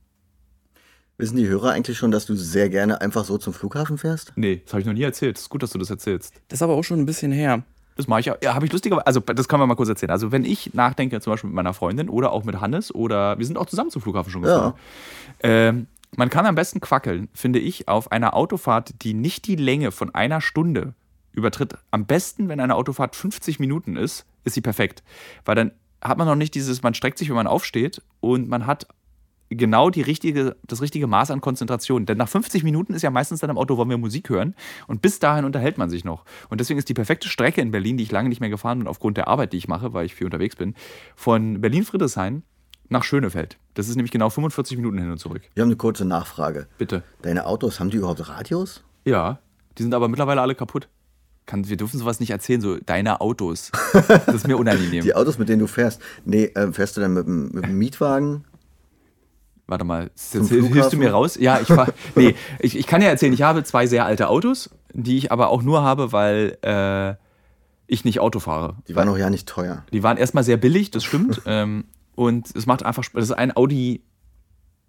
[1.18, 4.32] Wissen die Hörer eigentlich schon, dass du sehr gerne einfach so zum Flughafen fährst?
[4.34, 5.36] Nee, das habe ich noch nie erzählt.
[5.36, 6.34] Es ist gut, dass du das erzählst.
[6.48, 7.62] Das ist aber auch schon ein bisschen her.
[8.02, 8.36] Das mache ich ja.
[8.42, 9.06] Ja, habe ich lustigerweise.
[9.06, 10.10] Also, das können wir mal kurz erzählen.
[10.10, 13.46] Also, wenn ich nachdenke, zum Beispiel mit meiner Freundin oder auch mit Hannes oder wir
[13.46, 14.74] sind auch zusammen zum Flughafen schon gefahren.
[15.42, 15.86] Ähm,
[16.16, 20.14] man kann am besten quackeln, finde ich, auf einer Autofahrt, die nicht die Länge von
[20.14, 20.94] einer Stunde
[21.32, 21.76] übertritt.
[21.90, 25.02] Am besten, wenn eine Autofahrt 50 Minuten ist, ist sie perfekt.
[25.44, 25.70] Weil dann
[26.02, 28.88] hat man noch nicht dieses, man streckt sich, wenn man aufsteht und man hat
[29.56, 32.06] genau die richtige, das richtige Maß an Konzentration.
[32.06, 34.54] Denn nach 50 Minuten ist ja meistens dann im Auto, wollen wir Musik hören.
[34.86, 36.24] Und bis dahin unterhält man sich noch.
[36.48, 38.88] Und deswegen ist die perfekte Strecke in Berlin, die ich lange nicht mehr gefahren bin,
[38.88, 40.74] aufgrund der Arbeit, die ich mache, weil ich viel unterwegs bin,
[41.16, 42.42] von Berlin-Friedrichshain
[42.88, 43.58] nach Schönefeld.
[43.74, 45.42] Das ist nämlich genau 45 Minuten hin und zurück.
[45.54, 46.66] Wir haben eine kurze Nachfrage.
[46.78, 47.02] Bitte.
[47.22, 48.84] Deine Autos, haben die überhaupt Radios?
[49.04, 49.40] Ja,
[49.78, 50.88] die sind aber mittlerweile alle kaputt.
[51.46, 53.72] Kann, wir dürfen sowas nicht erzählen, so deine Autos.
[53.92, 55.02] Das ist mir unangenehm.
[55.02, 56.00] Die Autos, mit denen du fährst.
[56.24, 58.44] Nee, äh, fährst du dann mit, mit dem Mietwagen?
[59.72, 61.38] Warte mal, jetzt hilfst du mir raus?
[61.40, 64.68] Ja, ich fahr, nee, ich, ich kann ja erzählen, ich habe zwei sehr alte Autos,
[64.92, 67.14] die ich aber auch nur habe, weil äh,
[67.86, 68.76] ich nicht Auto fahre.
[68.86, 69.86] Die waren auch ja nicht teuer.
[69.90, 71.40] Die waren erstmal sehr billig, das stimmt.
[71.46, 73.20] ähm, und es macht einfach Spaß.
[73.20, 74.02] Das ist ein Audi,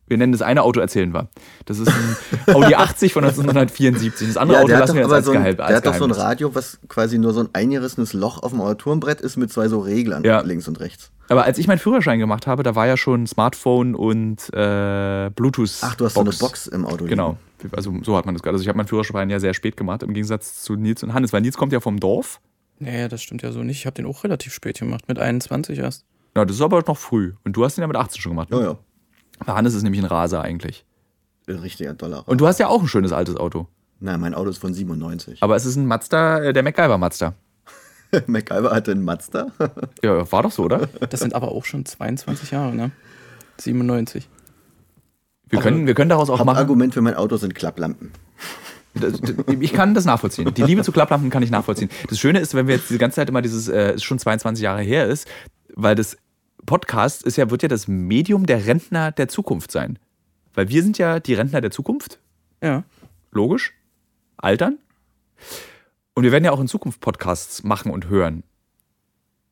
[0.08, 1.30] wir nennen das eine Auto, erzählen wir.
[1.66, 4.28] Das ist ein Audi 80 von 1974.
[4.28, 5.76] Das andere Auto der hat lassen wir jetzt aber als, so ein, Geheim, der als
[5.78, 6.12] hat doch so ein.
[6.12, 9.80] Radio, was quasi nur so ein eingerissenes Loch auf dem Armaturenbrett ist mit zwei so
[9.80, 10.42] Reglern Ja.
[10.42, 11.12] links und rechts.
[11.30, 15.78] Aber als ich meinen Führerschein gemacht habe, da war ja schon Smartphone und äh, Bluetooth.
[15.82, 17.10] Ach, du hast so eine Box im Auto liegen.
[17.10, 17.38] Genau.
[17.72, 18.56] Also so hat man das gerade.
[18.56, 21.32] Also ich habe meinen Führerschein ja sehr spät gemacht, im Gegensatz zu Nils und Hannes,
[21.32, 22.42] weil Nils kommt ja vom Dorf.
[22.80, 23.78] Nee, das stimmt ja so nicht.
[23.80, 26.04] Ich habe den auch relativ spät gemacht, mit 21 erst.
[26.36, 27.34] Ja, das ist aber noch früh.
[27.46, 28.50] Und du hast ihn ja mit 18 schon gemacht.
[28.50, 28.58] Ne?
[28.58, 28.78] Ja, ja.
[29.40, 30.86] Weil Hannes ist nämlich ein Raser eigentlich.
[31.48, 32.28] Ein richtiger Dollar.
[32.28, 33.68] Und du hast ja auch ein schönes altes Auto.
[34.00, 35.42] Nein, mein Auto ist von 97.
[35.42, 37.34] Aber es ist ein Mazda, äh, der MacGyver Mazda.
[38.28, 39.48] MacGyver hatte einen Mazda.
[40.04, 40.88] Ja, war doch so, oder?
[41.10, 42.92] Das sind aber auch schon 22 Jahre, ne?
[43.58, 44.28] 97.
[45.50, 46.48] Wir können, wir können daraus auch machen.
[46.50, 48.12] Hauptargument für mein Auto sind Klapplampen.
[49.60, 50.54] Ich kann das nachvollziehen.
[50.54, 51.90] Die Liebe zu Klapplampen kann ich nachvollziehen.
[52.10, 54.64] Das Schöne ist, wenn wir jetzt die ganze Zeit immer dieses, äh, ist schon 22
[54.64, 55.28] Jahre her ist,
[55.74, 56.16] weil das
[56.66, 60.00] Podcast ist ja, wird ja das Medium der Rentner der Zukunft sein.
[60.54, 62.20] Weil wir sind ja die Rentner der Zukunft,
[62.62, 62.84] Ja.
[63.32, 63.74] logisch,
[64.38, 64.78] altern.
[66.14, 68.44] Und wir werden ja auch in Zukunft Podcasts machen und hören.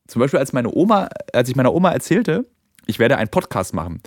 [0.06, 2.46] Zum Beispiel, als meine Oma, als ich meiner Oma erzählte,
[2.86, 4.00] ich werde einen Podcast machen,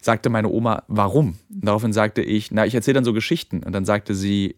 [0.00, 1.38] sagte meine Oma, warum?
[1.52, 3.62] Und daraufhin sagte ich, na, ich erzähle dann so Geschichten.
[3.64, 4.56] Und dann sagte sie,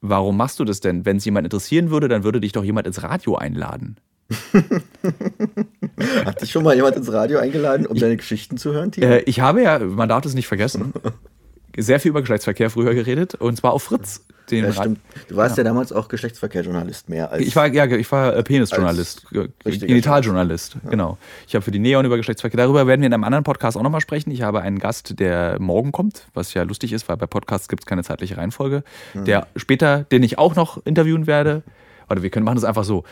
[0.00, 1.04] warum machst du das denn?
[1.04, 3.96] Wenn es jemand interessieren würde, dann würde dich doch jemand ins Radio einladen.
[6.24, 9.06] Hat dich schon mal jemand ins Radio eingeladen, um deine Geschichten zu hören, Timo?
[9.06, 10.92] Äh, ich habe ja, man darf es nicht vergessen,
[11.76, 14.24] sehr viel über Geschlechtsverkehr früher geredet und zwar auf Fritz.
[14.50, 14.98] Den ja, stimmt.
[15.28, 17.46] Du warst ja, damals auch Geschlechtsverkehrjournalist mehr als.
[17.46, 19.26] Ich war, ja, ich war äh, Penisjournalist,
[19.62, 21.18] Genitaljournalist, genau.
[21.46, 23.82] Ich habe für die Neon über Geschlechtsverkehr, darüber werden wir in einem anderen Podcast auch
[23.82, 24.32] nochmal sprechen.
[24.32, 27.82] Ich habe einen Gast, der morgen kommt, was ja lustig ist, weil bei Podcasts gibt
[27.82, 28.82] es keine zeitliche Reihenfolge.
[29.14, 31.62] Der später, den ich auch noch interviewen werde,
[32.08, 33.04] oder wir können machen das einfach so.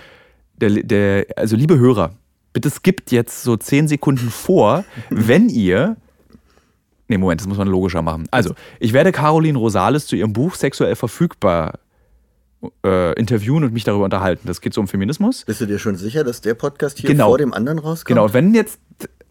[0.60, 2.12] Der, der, also liebe Hörer,
[2.52, 5.96] bitte skippt jetzt so zehn Sekunden vor, wenn ihr
[7.10, 8.26] Nee, Moment, das muss man logischer machen.
[8.30, 11.78] Also, ich werde Caroline Rosales zu ihrem Buch Sexuell verfügbar
[12.84, 14.46] äh, interviewen und mich darüber unterhalten.
[14.46, 15.44] Das geht so um Feminismus.
[15.46, 17.28] Bist du dir schon sicher, dass der Podcast hier Genau.
[17.28, 18.08] vor dem anderen rauskommt?
[18.08, 18.78] Genau, wenn jetzt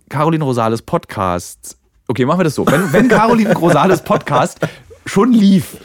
[0.10, 4.60] Caroline Rosales Podcast, okay, machen wir das so, wenn, wenn Caroline Rosales Podcast
[5.08, 5.78] schon lief,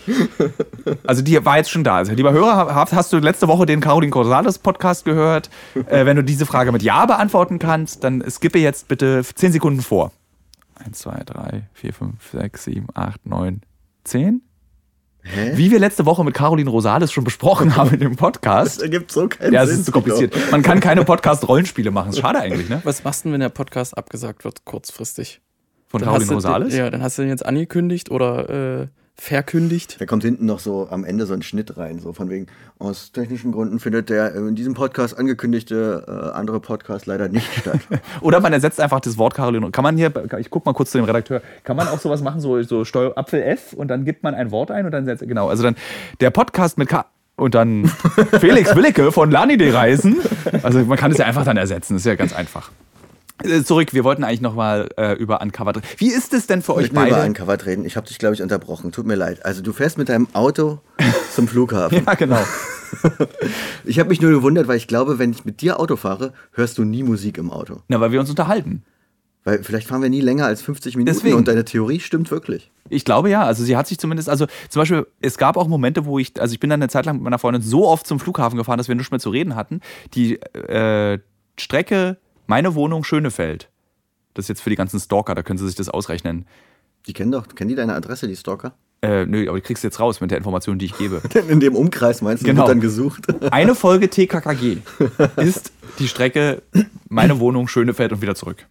[1.07, 1.97] also die war jetzt schon da.
[1.97, 5.51] Also, lieber Hörer, hast, du letzte Woche den Caroline Rosales Podcast gehört?
[5.87, 9.81] Äh, wenn du diese Frage mit Ja beantworten kannst, dann skippe jetzt bitte 10 Sekunden
[9.83, 10.13] vor.
[10.85, 13.61] 1, 2, 3, 4, 5, 6, 7, 8, 9,
[14.05, 14.43] 10.
[15.25, 15.53] Hä?
[15.55, 18.79] Wie wir letzte Woche mit Caroline Rosales schon besprochen haben in dem Podcast.
[18.79, 20.35] Das ergibt so keinen Ja, es ist zu kompliziert.
[20.51, 22.11] Man kann keine Podcast-Rollenspiele machen.
[22.11, 22.81] Ist schade eigentlich, ne?
[22.83, 25.41] Was machst du denn, wenn der Podcast abgesagt wird, kurzfristig?
[25.87, 26.75] Von Dann Caroline du den- Rosales.
[26.75, 28.89] Ja, dann hast du den jetzt angekündigt oder äh,
[29.23, 30.01] verkündigt.
[30.01, 32.49] Da kommt hinten noch so am Ende so ein Schnitt rein, so von wegen,
[32.81, 37.79] aus technischen Gründen findet der in diesem Podcast angekündigte äh, andere Podcast leider nicht statt.
[38.21, 39.71] Oder man ersetzt einfach das Wort Caroline.
[39.71, 42.41] Kann man hier, ich guck mal kurz zu dem Redakteur, kann man auch sowas machen,
[42.41, 45.23] so, so Steuer, Apfel F und dann gibt man ein Wort ein und dann setzt,
[45.23, 45.77] genau, also dann
[46.21, 47.07] der Podcast mit Ka
[47.37, 47.87] und dann
[48.41, 50.17] Felix Willicke von Lani die Reisen.
[50.65, 52.73] Also man kann es ja einfach dann ersetzen, das ist ja ganz einfach.
[53.43, 55.77] Äh, Zurück, wir wollten eigentlich nochmal äh, über Uncovered.
[55.77, 55.87] reden.
[55.99, 57.27] Wie ist es denn für euch Ich will über beide?
[57.29, 57.85] Uncovered reden.
[57.85, 58.93] Ich habe dich, glaube ich, unterbrochen.
[58.93, 59.45] Tut mir leid.
[59.45, 60.81] Also du fährst mit deinem Auto
[61.35, 62.03] zum Flughafen.
[62.07, 62.41] Ja, genau.
[63.85, 66.77] Ich habe mich nur gewundert, weil ich glaube, wenn ich mit dir Auto fahre, hörst
[66.77, 67.79] du nie Musik im Auto.
[67.89, 68.85] Na, weil wir uns unterhalten.
[69.45, 71.37] Weil vielleicht fahren wir nie länger als 50 Minuten Deswegen.
[71.37, 72.71] und deine Theorie stimmt wirklich.
[72.91, 76.05] Ich glaube ja, also sie hat sich zumindest, also zum Beispiel, es gab auch Momente,
[76.05, 78.21] wo ich, also ich bin dann eine Zeit lang mit meiner Freundin so oft zum
[78.21, 79.81] Flughafen gefahren, dass wir nichts mehr zu reden hatten.
[80.15, 81.19] Die äh,
[81.59, 82.19] Strecke,
[82.53, 83.71] meine Wohnung, Schönefeld.
[84.35, 86.45] Das ist jetzt für die ganzen Stalker, da können sie sich das ausrechnen.
[87.07, 88.75] Die kennen doch, kennen die deine Adresse, die Stalker?
[89.01, 91.23] Äh, nö, aber die kriegst du jetzt raus mit der Information, die ich gebe.
[91.33, 92.61] Denn in dem Umkreis meinst du, Genau.
[92.61, 93.25] wird dann gesucht?
[93.51, 94.77] Eine Folge TKKG
[95.37, 96.61] ist die Strecke,
[97.09, 98.67] meine Wohnung, Schönefeld und wieder zurück.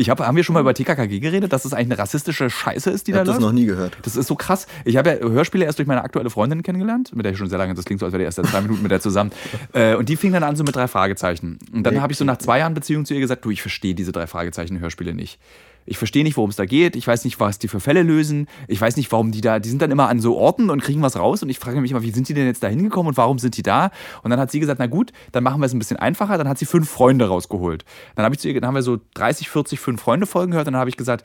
[0.00, 2.88] Ich hab, haben wir schon mal über TKKG geredet, dass es eigentlich eine rassistische Scheiße
[2.88, 3.46] ist, die Ich da habe das läuft?
[3.46, 3.98] noch nie gehört.
[4.02, 4.68] Das ist so krass.
[4.84, 7.58] Ich habe ja Hörspiele erst durch meine aktuelle Freundin kennengelernt, mit der ich schon sehr
[7.58, 9.32] lange, das klingt so, als wäre ich erst seit zwei Minuten mit der zusammen.
[9.72, 11.58] Äh, und die fing dann an so mit drei Fragezeichen.
[11.72, 13.96] Und dann habe ich so nach zwei Jahren Beziehung zu ihr gesagt, du, ich verstehe
[13.96, 15.40] diese drei Fragezeichen Hörspiele nicht.
[15.88, 16.96] Ich verstehe nicht, worum es da geht.
[16.96, 18.46] Ich weiß nicht, was die für Fälle lösen.
[18.66, 21.02] Ich weiß nicht, warum die da, die sind dann immer an so Orten und kriegen
[21.02, 21.42] was raus.
[21.42, 23.56] Und ich frage mich immer, wie sind die denn jetzt da hingekommen und warum sind
[23.56, 23.90] die da?
[24.22, 26.38] Und dann hat sie gesagt, na gut, dann machen wir es ein bisschen einfacher.
[26.38, 27.84] Dann hat sie fünf Freunde rausgeholt.
[28.14, 30.66] Dann habe ich zu ihr, dann haben wir so 30, 40 fünf Freunde Folgen gehört.
[30.66, 31.24] Und dann habe ich gesagt,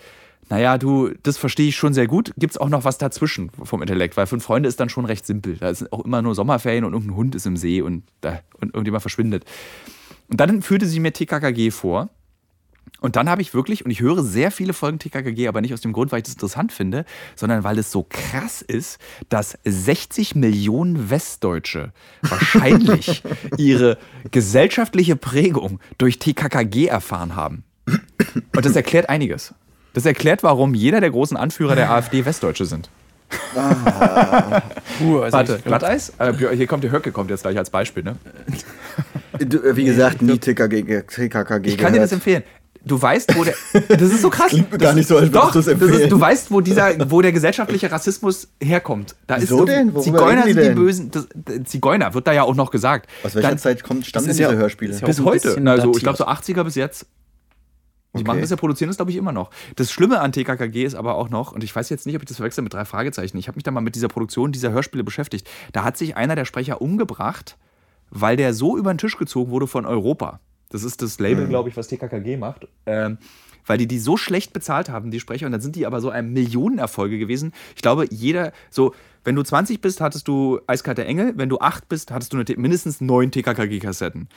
[0.50, 2.34] naja, du, das verstehe ich schon sehr gut.
[2.38, 4.18] Gibt es auch noch was dazwischen vom Intellekt?
[4.18, 5.58] Weil fünf Freunde ist dann schon recht simpel.
[5.58, 8.74] Da sind auch immer nur Sommerferien und irgendein Hund ist im See und, da, und
[8.74, 9.46] irgendjemand verschwindet.
[10.30, 12.10] Und dann führte sie mir TKKG vor.
[13.04, 15.82] Und dann habe ich wirklich, und ich höre sehr viele Folgen TKKG, aber nicht aus
[15.82, 17.04] dem Grund, weil ich das interessant finde,
[17.36, 23.22] sondern weil es so krass ist, dass 60 Millionen Westdeutsche wahrscheinlich
[23.58, 23.98] ihre
[24.32, 27.66] gesellschaftliche Prägung durch TKKG erfahren haben.
[28.56, 29.54] Und das erklärt einiges.
[29.92, 32.90] Das erklärt, warum jeder der großen Anführer der AfD Westdeutsche sind.
[35.00, 36.14] Puh, also Warte, Glatteis?
[36.20, 38.04] Äh, hier kommt der Höcke, kommt jetzt gleich als Beispiel.
[38.04, 38.16] Ne?
[39.40, 42.44] Du, äh, wie gesagt, nie TKG, TKKG Ich kann dir das empfehlen.
[42.86, 43.54] Du weißt, wo der.
[43.88, 44.50] Das ist so krass.
[44.50, 45.94] klingt gar nicht so, als Doch, das empfehlen.
[46.02, 49.16] ist, du weißt, wo, dieser, wo der gesellschaftliche Rassismus herkommt.
[49.26, 49.94] Da Wieso ist denn?
[49.94, 50.76] Worüber Zigeuner sind die denn?
[50.76, 51.12] Bösen.
[51.12, 51.28] Das,
[51.64, 53.10] Zigeuner wird da ja auch noch gesagt.
[53.24, 54.94] Aus welcher Dann- Zeit kommt, stammen Das diese ja- Hörspiele?
[54.98, 55.58] ja Bis heute.
[55.66, 57.06] Also, ich glaube, so 80er bis jetzt.
[58.16, 58.28] Die Okay.
[58.28, 59.50] machen das ja, produzieren das, glaube ich, immer noch.
[59.76, 62.28] Das Schlimme an TKKG ist aber auch noch, und ich weiß jetzt nicht, ob ich
[62.28, 63.38] das verwechsel mit drei Fragezeichen.
[63.38, 65.50] Ich habe mich da mal mit dieser Produktion dieser Hörspiele beschäftigt.
[65.72, 67.58] Da hat sich einer der Sprecher umgebracht,
[68.12, 70.40] weil der so über den Tisch gezogen wurde von Europa.
[70.74, 72.68] Das ist das Label, glaube ich, was TKKG macht.
[72.88, 73.20] Ähm,
[73.66, 75.46] weil die die so schlecht bezahlt haben, die Sprecher.
[75.46, 77.54] Und dann sind die aber so ein Millionenerfolge gewesen.
[77.76, 81.34] Ich glaube, jeder, so, wenn du 20 bist, hattest du Eiskalte Engel.
[81.38, 84.28] Wenn du 8 bist, hattest du eine, mindestens neun TKKG-Kassetten.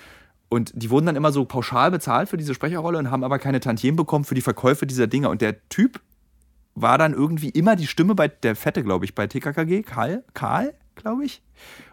[0.49, 3.61] Und die wurden dann immer so pauschal bezahlt für diese Sprecherrolle und haben aber keine
[3.61, 5.31] Tantiemen bekommen für die Verkäufe dieser Dinge.
[5.31, 6.01] Und der Typ
[6.75, 9.83] war dann irgendwie immer die Stimme bei der Fette, glaube ich, bei TKKG.
[9.83, 11.42] Karl, Karl, glaube ich.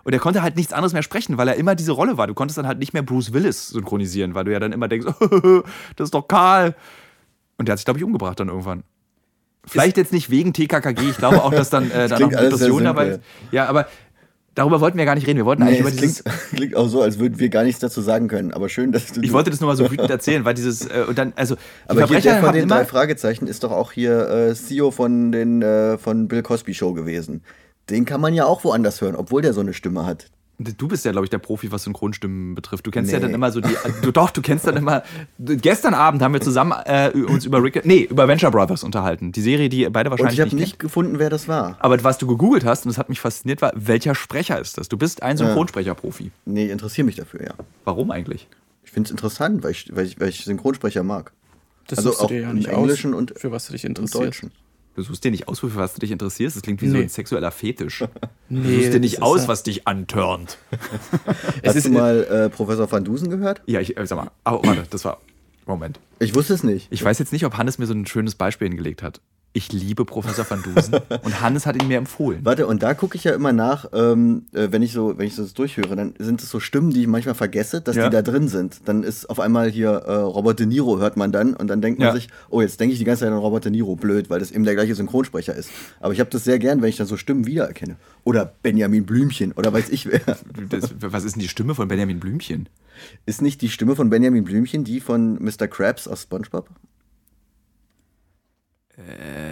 [0.03, 2.27] Und er konnte halt nichts anderes mehr sprechen, weil er immer diese Rolle war.
[2.27, 5.07] Du konntest dann halt nicht mehr Bruce Willis synchronisieren, weil du ja dann immer denkst,
[5.95, 6.75] das ist doch Karl.
[7.57, 8.83] Und der hat sich, glaube ich, umgebracht dann irgendwann.
[9.65, 11.09] Vielleicht jetzt nicht wegen TKKG.
[11.09, 13.21] Ich glaube auch, dass dann, äh, dann noch sehr Depression dabei ist.
[13.51, 13.87] Ja, aber
[14.55, 15.37] darüber wollten wir gar nicht reden.
[15.37, 16.23] Wir wollten Nee, eigentlich über es dieses.
[16.23, 18.53] klingt, klingt auch so, als würden wir gar nichts dazu sagen können.
[18.53, 19.21] Aber schön, dass du.
[19.21, 21.61] Ich wollte das nur mal so wütend erzählen, weil dieses äh, und dann also die
[21.87, 25.31] aber hier der Verbrecher von den drei Fragezeichen ist doch auch hier äh, CEO von
[25.31, 27.43] den äh, von Bill Cosby Show gewesen.
[27.89, 30.27] Den kann man ja auch woanders hören, obwohl der so eine Stimme hat.
[30.59, 32.85] Du bist ja, glaube ich, der Profi, was Synchronstimmen betrifft.
[32.85, 33.23] Du kennst ja Nee.
[33.25, 33.75] dann immer so die.
[34.03, 35.03] Du, doch, du kennst dann immer.
[35.39, 37.83] Gestern Abend haben wir zusammen äh, uns über Rick.
[37.85, 39.31] Nee, über Venture Brothers unterhalten.
[39.31, 40.65] Die Serie, die beide Und wahrscheinlich ich habe nicht.
[40.65, 41.75] nicht gefunden, wer das war.
[41.79, 44.87] Aber was du gegoogelt hast, und das hat mich fasziniert, war, welcher Sprecher ist das?
[44.87, 46.31] Du bist ein Synchronsprecher-Profi.
[46.45, 47.53] Nee, interessiere mich dafür, ja.
[47.83, 48.47] Warum eigentlich?
[48.85, 51.33] Ich finde es interessant, weil ich, weil, ich, weil ich Synchronsprecher mag.
[51.87, 53.73] Das Also suchst du auch dir ja im nicht Englischen aus, und für was du
[53.73, 54.23] dich Im interessierst.
[54.23, 54.51] Deutschen.
[54.95, 56.55] Du suchst dir nicht aus, für was du dich interessierst.
[56.55, 57.03] Das klingt wie so Nee.
[57.03, 57.99] ein sexueller Fetisch.
[57.99, 58.07] Du
[58.49, 60.57] Nee, suchst dir nicht aus, ja- was dich antörnt.
[61.65, 63.61] Hast ist du mal äh, Professor Van Dusen gehört?
[63.65, 64.29] Ja, ich äh, sag mal.
[64.45, 65.19] Oh, warte, das war.
[65.65, 65.99] Moment.
[66.19, 66.87] Ich wusste es nicht.
[66.91, 69.19] Ich weiß jetzt nicht, ob Hannes mir so ein schönes Beispiel hingelegt hat.
[69.55, 72.39] Ich liebe Professor van Dusen und Hannes hat ihn mir empfohlen.
[72.43, 75.35] Warte, und da gucke ich ja immer nach, ähm, äh, wenn ich so, wenn ich
[75.35, 78.05] so das durchhöre, dann sind es so Stimmen, die ich manchmal vergesse, dass Ja.
[78.09, 78.81] die da drin sind.
[78.85, 81.99] Dann ist auf einmal hier äh, Robert De Niro, hört man dann, und dann denkt
[81.99, 82.13] man Ja.
[82.15, 84.49] sich, oh, jetzt denke ich die ganze Zeit an Robert De Niro, blöd, weil das
[84.49, 85.69] eben der gleiche Synchronsprecher ist.
[85.99, 87.97] Aber ich habe das sehr gern, wenn ich dann so Stimmen wiedererkenne.
[88.23, 90.21] Oder Benjamin Blümchen, oder weiß ich wer.
[90.69, 92.69] Das, was ist denn die Stimme von Benjamin Blümchen?
[93.27, 95.67] Ist nicht die Stimme von Benjamin Blümchen die von Mr.
[95.67, 96.67] Krabs aus SpongeBob?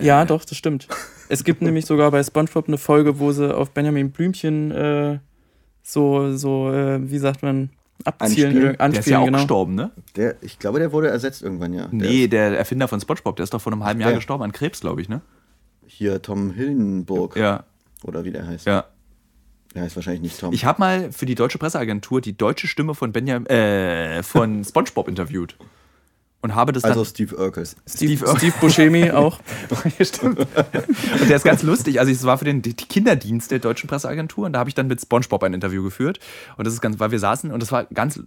[0.01, 0.88] Ja, doch, das stimmt.
[1.30, 5.19] Es gibt nämlich sogar bei SpongeBob eine Folge, wo sie auf Benjamin Blümchen äh,
[5.84, 7.69] so, so äh, wie sagt man,
[8.04, 8.80] abzielen, Anspielen?
[8.80, 9.38] anspielen, Der ist ja auch genau.
[9.39, 9.91] gestorben, ne?
[10.15, 11.88] Der, ich glaube, der wurde ersetzt irgendwann, ja.
[11.88, 14.17] Der Nee, der Erfinder von SpongeBob, der ist doch vor einem halben Jahr Wer?
[14.17, 15.21] gestorben an Krebs, glaube ich, ne?
[15.88, 17.65] hier Tom Hillenburg, Ja,
[18.04, 18.65] oder wie der heißt.
[18.65, 18.86] ja.
[19.75, 20.54] Der heißt wahrscheinlich nicht Tom.
[20.54, 25.08] Ich habe mal für die deutsche Presseagentur die deutsche Stimme von Benjamin, äh, von SpongeBob
[25.08, 25.56] interviewt.
[26.43, 26.91] Und habe das dann.
[26.93, 27.65] also Steve Urkel.
[27.65, 29.39] Steve, Steve- Steve Buscemi auch.
[30.01, 30.39] Stimmt.
[30.39, 31.99] Und der ist ganz lustig.
[31.99, 34.88] Also es war für den die Kinderdienst der deutschen Presseagentur und da habe ich dann
[34.88, 36.19] mit SpongeBob ein Interview geführt.
[36.58, 38.19] Und das ist ganz, weil wir saßen und das war ganz,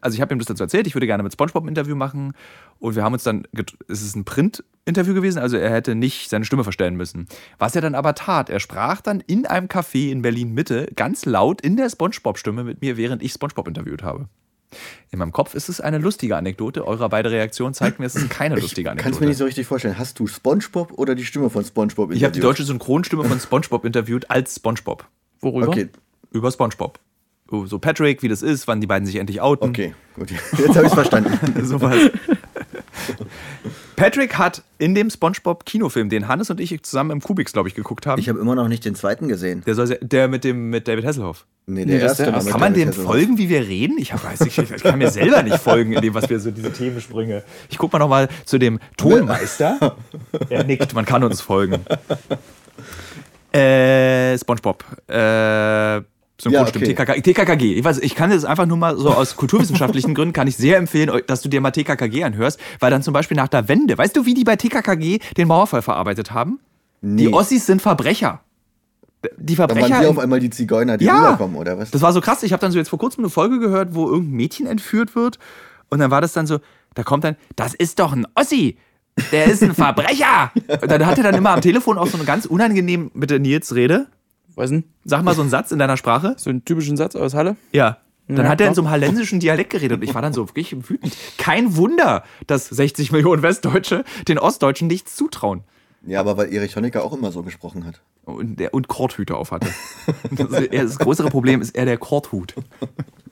[0.00, 2.34] also ich habe ihm das dazu erzählt, ich würde gerne mit SpongeBob ein Interview machen
[2.78, 6.30] und wir haben uns dann, get- es ist ein Print-Interview gewesen, also er hätte nicht
[6.30, 7.26] seine Stimme verstellen müssen.
[7.58, 11.24] Was er dann aber tat, er sprach dann in einem Café in Berlin Mitte ganz
[11.24, 14.28] laut in der SpongeBob-Stimme mit mir, während ich SpongeBob interviewt habe.
[15.10, 16.86] In meinem Kopf ist es eine lustige Anekdote.
[16.86, 19.04] Eure beide Reaktionen zeigt mir, es ist keine lustige Anekdote.
[19.10, 19.98] Kannst mir nicht so richtig vorstellen.
[19.98, 22.44] Hast du SpongeBob oder die Stimme von SpongeBob Ich habe die interviewt?
[22.44, 25.06] deutsche Synchronstimme von SpongeBob interviewt als SpongeBob.
[25.40, 25.68] Worüber?
[25.68, 25.88] Okay,
[26.32, 26.98] Über SpongeBob.
[27.50, 29.68] Oh, So Patrick, wie das ist, wann die beiden sich endlich outen.
[29.68, 30.30] okay, gut.
[30.58, 31.64] Jetzt habe ich es verstanden.
[31.64, 31.96] Sowas.
[33.96, 38.06] Patrick hat in dem SpongeBob-Kinofilm, den Hannes und ich zusammen im Kubix, glaube ich, geguckt
[38.06, 39.62] haben, Ich habe immer noch nicht den zweiten gesehen.
[39.66, 41.46] der, soll, sehr- der mit dem mit David Hasselhoff.
[41.68, 42.50] Nee, Nee, das ist der erste.
[42.50, 43.10] Kann man dem Hasselhoff.
[43.12, 43.96] folgen, wie wir reden?
[43.98, 46.50] Ich hab, weiß nicht, ich kann mir selber nicht folgen, in dem, was wir so
[46.50, 47.42] diese Themensprünge.
[47.70, 49.96] Ich guck mal noch mal zu dem Tonmeister.
[50.50, 51.80] er nickt, man kann uns folgen.
[53.52, 54.84] Äh, SpongeBob.
[55.08, 56.02] Äh,
[56.40, 57.22] Synchronstimmen, Ja, okay.
[57.22, 57.74] TKK, TKKG.
[57.74, 60.76] Ich weiß, ich kann es einfach nur mal so aus kulturwissenschaftlichen Gründen kann ich sehr
[60.76, 64.14] empfehlen, dass du dir mal TKKG anhörst, weil dann zum Beispiel nach der Wende, weißt
[64.16, 66.60] du, wie die bei TKKG den Mauerfall verarbeitet haben?
[67.02, 67.32] Die Nee.
[67.32, 68.40] Ossis sind Verbrecher.
[69.38, 69.98] Die Dann waren Verbrecher.
[70.00, 71.24] hier in- auf einmal die Zigeuner, die Ja.
[71.24, 71.90] rüberkommen, oder was?
[71.90, 72.42] das war so krass.
[72.42, 75.38] Ich habe dann so jetzt vor kurzem eine Folge gehört, wo irgendein Mädchen entführt wird.
[75.88, 76.58] Und dann war das dann so,
[76.94, 78.76] da kommt dann, das ist doch ein Ossi.
[79.32, 80.52] Der ist ein Verbrecher.
[80.82, 83.38] Und dann hat er dann immer am Telefon auch so eine ganz unangenehm mit der
[83.38, 84.06] Nils-Rede.
[84.56, 86.34] Weiß nicht, Sag mal so einen Satz in deiner Sprache.
[86.38, 87.56] so einen typischen Satz aus Halle.
[87.72, 87.98] Ja.
[88.26, 90.48] Dann Ja, hat er in so einem hallensischen Dialekt geredet und ich war dann so
[90.48, 91.16] wirklich wütend.
[91.38, 95.62] Kein Wunder, dass 60 Millionen Westdeutsche den Ostdeutschen nichts zutrauen.
[96.04, 98.00] Ja, aber weil Erich Honecker auch immer so gesprochen hat.
[98.24, 99.68] Und, der, und Korthüte auf hatte.
[100.32, 102.54] Das, das größere Problem ist eher der Korthut.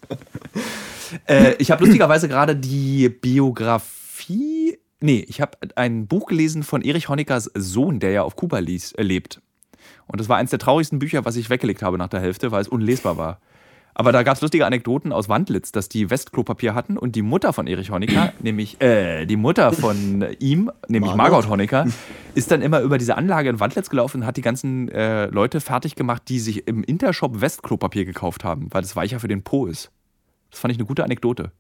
[1.27, 4.79] äh, ich habe lustigerweise gerade die Biografie.
[5.01, 8.93] Nee, ich habe ein Buch gelesen von Erich Honeckers Sohn, der ja auf Kuba lies,
[8.93, 9.41] äh, lebt.
[10.07, 12.61] Und das war eines der traurigsten Bücher, was ich weggelegt habe nach der Hälfte, weil
[12.61, 13.39] es unlesbar war.
[13.97, 17.53] Aber da gab es lustige Anekdoten aus Wandlitz, dass die Westklopapier hatten und die Mutter
[17.53, 21.33] von Erich Honecker, nämlich äh, die Mutter von ihm, nämlich Margot.
[21.33, 21.87] Margot Honecker,
[22.35, 25.61] ist dann immer über diese Anlage in Wandlitz gelaufen und hat die ganzen äh, Leute
[25.61, 29.67] fertig gemacht, die sich im Intershop Westklopapier gekauft haben, weil das weicher für den Po
[29.67, 29.93] ist.
[30.51, 31.53] Das fand ich eine gute Anekdote.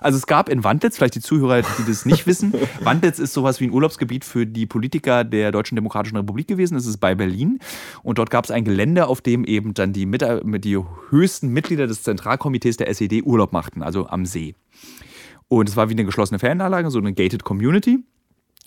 [0.00, 3.60] Also es gab in Wandlitz, vielleicht die Zuhörer, die das nicht wissen, Wandlitz ist sowas
[3.60, 6.74] wie ein Urlaubsgebiet für die Politiker der Deutschen Demokratischen Republik gewesen.
[6.74, 7.58] Das ist bei Berlin.
[8.02, 10.22] Und dort gab es ein Gelände, auf dem eben dann die, Mit
[10.64, 10.78] die
[11.10, 14.54] höchsten Mitglieder des Zentralkomitees der SED Urlaub machten, also am See.
[15.48, 18.00] Und es war wie eine geschlossene Ferienanlage, so eine gated Community.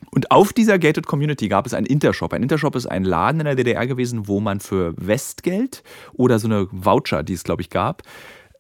[0.10, 2.34] Und auf dieser Gated Community gab es einen Intershop.
[2.34, 6.48] Ein Intershop ist ein Laden in der DDR gewesen, wo man für Westgeld oder so
[6.48, 8.02] eine Voucher, die es, glaube ich, gab,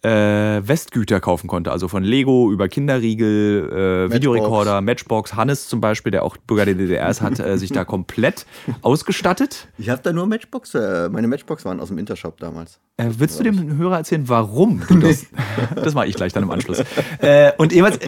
[0.03, 1.71] äh, Westgüter kaufen konnte.
[1.71, 5.35] Also von Lego über Kinderriegel, äh, Videorekorder, Matchbox.
[5.35, 8.45] Hannes zum Beispiel, der auch Bürger der DDR ist, hat äh, sich da komplett
[8.81, 9.67] ausgestattet.
[9.77, 12.79] Ich habe da nur Matchbox, äh, meine Matchbox waren aus dem Intershop damals.
[12.97, 15.27] Äh, willst du dem Hörer erzählen, warum du das?
[15.75, 16.83] das mache ich gleich dann im Anschluss.
[17.19, 17.99] Äh, und ebenfalls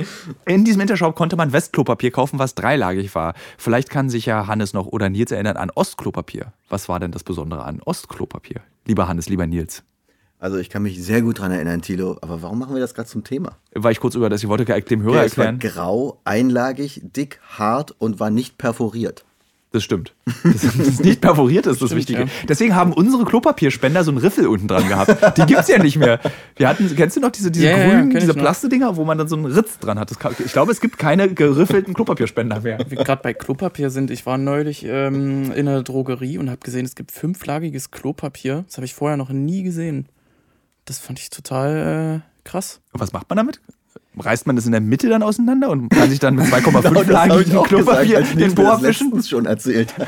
[0.46, 3.34] in diesem Intershop konnte man Westklopapier kaufen, was dreilagig war.
[3.58, 6.54] Vielleicht kann sich ja Hannes noch oder Nils erinnern an Ostklopapier.
[6.70, 8.62] Was war denn das Besondere an Ostklopapier?
[8.86, 9.84] Lieber Hannes, lieber Nils.
[10.44, 12.18] Also ich kann mich sehr gut dran erinnern, Tilo.
[12.20, 13.56] Aber warum machen wir das gerade zum Thema?
[13.74, 15.74] Weil ich kurz über das, ich wollte dem Hörer Ja, es war erklären.
[15.74, 19.24] grau, einlagig, dick, hart und war nicht perforiert.
[19.72, 20.14] Das stimmt.
[20.44, 22.20] Das ist nicht perforiert, ist das Stimmt, Wichtige.
[22.24, 22.28] ja.
[22.50, 25.38] Deswegen haben unsere Klopapierspender so einen Riffel unten dran gehabt.
[25.38, 26.20] Die gibt's ja nicht mehr.
[26.58, 28.34] Wir hatten, kennst du noch diese, diese Ja, ja, ja, grünen, ich diese.
[28.34, 30.12] Plastedinger, wo man dann so einen Ritz dran hat?
[30.12, 32.80] Das kann, ich glaube, es gibt keine geriffelten Klopapierspender mehr.
[32.86, 34.12] wir gerade bei Klopapier sind.
[34.12, 38.66] Ich war neulich ähm, in einer Drogerie und habe gesehen, es gibt fünflagiges Klopapier.
[38.68, 40.08] Das habe ich vorher noch nie gesehen.
[40.86, 42.82] Das fand ich total äh, krass.
[42.92, 43.62] Und was macht man damit?
[44.16, 46.84] Reißt man das in der Mitte dann auseinander und kann sich dann mit Genau, 2,5
[46.84, 49.08] hab ich lagigen auch Klopapier gesagt, als den das abwischen?
[49.08, 50.08] letztens schon erzählt hat.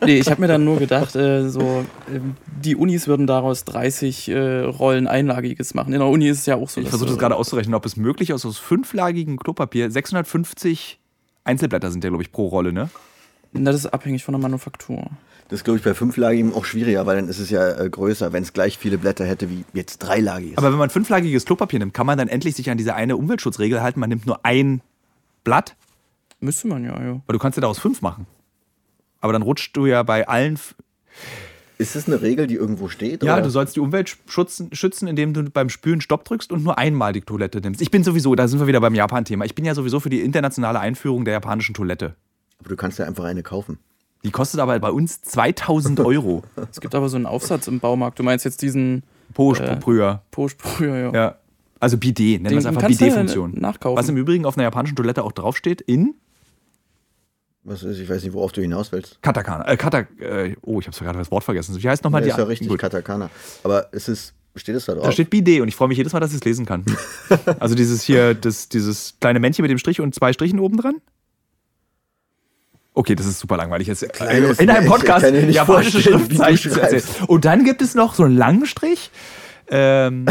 [0.04, 4.28] Nee, ich habe mir dann nur gedacht, äh, so ähm, die Unis würden daraus 30
[4.28, 5.92] äh, Rollen einlagiges machen.
[5.92, 6.80] In der Uni ist es ja auch so.
[6.80, 11.00] Ich versuche das gerade auszurechnen, ob es möglich ist, aus fünflagigem Klopapier 650
[11.42, 12.90] Einzelblätter sind ja, glaube ich, pro Rolle, ne?
[13.52, 15.10] Na, das ist abhängig von der Manufaktur.
[15.48, 18.32] Das ist, glaube ich, bei fünflagigem auch schwieriger, weil dann ist es ja äh, größer,
[18.32, 20.58] wenn es gleich viele Blätter hätte wie jetzt dreilagiges.
[20.58, 23.80] Aber wenn man fünflagiges Klopapier nimmt, kann man dann endlich sich an diese eine Umweltschutzregel
[23.80, 24.00] halten.
[24.00, 24.82] Man nimmt nur ein
[25.44, 25.76] Blatt,
[26.40, 27.22] Müsste man ja, ja.
[27.26, 28.26] weil du kannst ja daraus fünf machen.
[29.20, 30.54] Aber dann rutschst du ja bei allen.
[30.54, 30.74] F
[31.78, 33.22] ist das eine Regel, die irgendwo steht?
[33.22, 33.42] ja, oder?
[33.42, 37.12] du sollst die Umwelt schützen, schützen, indem du beim Spülen Stopp drückst und nur einmal
[37.12, 37.82] die Toilette nimmst.
[37.82, 39.44] Ich bin sowieso, da sind wir wieder beim Japan-Thema.
[39.44, 42.16] Ich bin ja sowieso für die internationale Einführung der japanischen Toilette.
[42.60, 43.78] Aber du kannst ja einfach eine kaufen.
[44.24, 46.42] Die kostet aber bei uns 2000 Euro.
[46.70, 48.18] Es gibt aber so einen Aufsatz im Baumarkt.
[48.18, 49.02] Du meinst jetzt diesen
[49.34, 50.22] Po-Sprüher.
[50.30, 51.12] Po-Sprüher, ja.
[51.12, 51.36] Ja.
[51.78, 53.52] Also Bidet, nennen wir es einfach Bidet-Funktion.
[53.60, 53.98] nachkaufen.
[53.98, 56.14] Was im Übrigen auf einer japanischen Toilette auch draufsteht, in
[57.64, 59.20] Was ist, ich weiß nicht, worauf du hinaus willst.
[59.22, 59.68] Katakana.
[59.68, 61.80] Äh, Kata, äh, oh, ich habe gerade das Wort vergessen.
[61.80, 62.78] Wie heißt nochmal Ja, die ist ja richtig, Gut.
[62.78, 63.28] Katakana.
[63.62, 65.04] Aber es ist, steht es da drauf?
[65.04, 66.84] Da steht Bidet und ich freue mich jedes Mal, dass ich es lesen kann.
[67.60, 70.96] also dieses hier, das, dieses kleine Männchen mit dem Strich und zwei Strichen oben dran.
[72.96, 74.10] Okay, das ist super langweilig jetzt.
[74.14, 77.02] Kleines in einem Podcast japanische Schriftzeichen zu erzählen.
[77.26, 79.10] Und dann gibt es noch so einen langen Strich.
[79.68, 80.24] Ähm,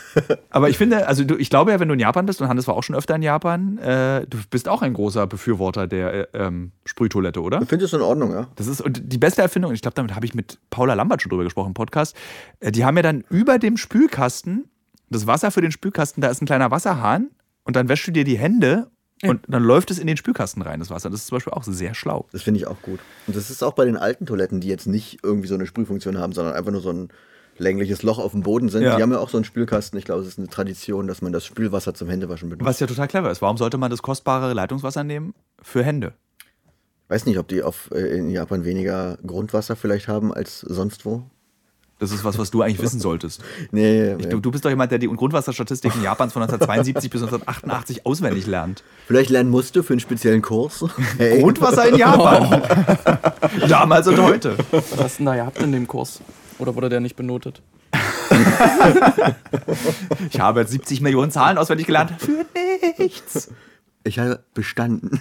[0.50, 2.66] aber ich finde, also du, ich glaube ja, wenn du in Japan bist, und Hannes
[2.66, 6.46] war auch schon öfter in Japan, äh, du bist auch ein großer Befürworter der äh,
[6.46, 7.62] ähm, Sprühtoilette, oder?
[7.62, 8.48] Ich finde es in Ordnung, ja.
[8.56, 11.22] Das ist und die beste Erfindung, und ich glaube, damit habe ich mit Paula Lambert
[11.22, 12.16] schon drüber gesprochen im Podcast.
[12.58, 14.68] Äh, Die haben ja dann über dem Spülkasten,
[15.08, 17.30] das Wasser für den Spülkasten, da ist ein kleiner Wasserhahn
[17.62, 18.90] und dann wäschst du dir die Hände
[19.24, 21.10] und dann läuft es in den Spülkasten rein, das Wasser.
[21.10, 22.26] Das ist zum Beispiel auch sehr schlau.
[22.32, 23.00] Das finde ich auch gut.
[23.26, 26.18] Und das ist auch bei den alten Toiletten, die jetzt nicht irgendwie so eine Sprühfunktion
[26.18, 27.08] haben, sondern einfach nur so ein
[27.58, 28.82] längliches Loch auf dem Boden sind.
[28.82, 28.96] Ja.
[28.96, 29.98] Die haben ja auch so einen Spülkasten.
[29.98, 32.66] Ich glaube, es ist eine Tradition, dass man das Spülwasser zum Händewaschen benutzt.
[32.66, 33.42] Was ja total clever ist.
[33.42, 35.34] Warum sollte man das kostbare Leitungswasser nehmen?
[35.60, 36.14] Für Hände.
[37.08, 41.24] Weiß nicht, ob die auf, äh, in Japan weniger Grundwasser vielleicht haben als sonst wo.
[41.98, 43.42] Das ist was, was du eigentlich wissen solltest.
[43.72, 44.28] Nee, Ich, nee.
[44.28, 48.84] du, du bist doch jemand, der die Grundwasserstatistiken Japans von 1972 bis 1988 auswendig lernt.
[49.06, 50.84] vielleicht lernen musste für einen speziellen Kurs.
[51.16, 51.40] Hey.
[51.42, 52.62] Grundwasser in Japan.
[53.68, 54.56] Damals und heute.
[54.70, 56.20] Was hast du denn da gehabt in dem Kurs?
[56.58, 57.62] Oder wurde der nicht benotet?
[60.30, 62.12] Ich habe jetzt 70 Millionen Zahlen auswendig gelernt.
[62.18, 62.44] Für
[62.98, 63.50] nichts.
[64.04, 65.20] Ich habe bestanden.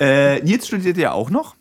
[0.00, 1.56] Äh, Nils studiert ja auch noch.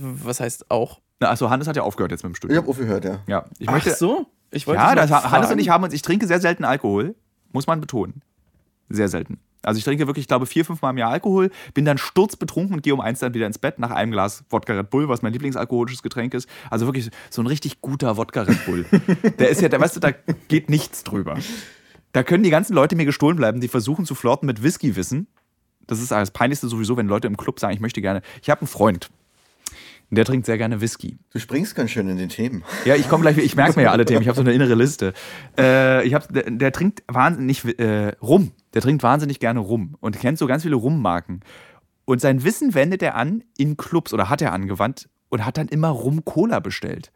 [0.00, 1.00] Was heißt auch?
[1.20, 2.58] Na, Also Hannes hat ja aufgehört jetzt mit dem Ich Studium.
[2.58, 3.20] habe aufgehört, ja.
[3.26, 3.94] Ja, ich Ach möchte.
[3.94, 4.26] so?
[4.50, 5.58] Ich ja, dich das, noch Hannes und fragen.
[5.60, 5.92] ich haben uns.
[5.94, 7.14] Ich trinke sehr selten Alkohol,
[7.52, 8.22] muss man betonen.
[8.88, 9.40] Sehr selten.
[9.62, 12.76] Also ich trinke wirklich, ich glaube, vier, fünf Mal im Jahr Alkohol, bin dann sturzbetrunken
[12.76, 15.22] und gehe um eins dann wieder ins Bett nach einem Glas Wodka Red Bull, was
[15.22, 16.48] mein Lieblingsalkoholisches Getränk ist.
[16.70, 18.84] Also wirklich so ein richtig guter Wodka Red Bull.
[19.40, 20.12] Der ist ja, da weißt du, da
[20.46, 21.36] geht nichts drüber.
[22.12, 25.26] Da können die ganzen Leute mir gestohlen bleiben, die versuchen zu flirten mit Whisky-Wissen.
[25.88, 28.22] Das ist das Peinlichste sowieso, wenn Leute im Club sagen, ich möchte gerne.
[28.42, 29.10] Ich habe einen Freund,
[30.10, 31.18] der trinkt sehr gerne Whisky.
[31.32, 32.62] Du springst ganz schön in den Themen.
[32.84, 34.74] Ja, ich komme gleich, ich merke mir ja alle Themen, ich habe so eine innere
[34.74, 35.12] Liste.
[35.58, 38.52] Äh, ich hab, der, der trinkt wahnsinnig äh, Rum.
[38.74, 41.40] Der trinkt wahnsinnig gerne Rum und kennt so ganz viele Rummarken.
[42.04, 45.68] Und sein Wissen wendet er an in Clubs oder hat er angewandt und hat dann
[45.68, 47.10] immer Rum-Cola bestellt.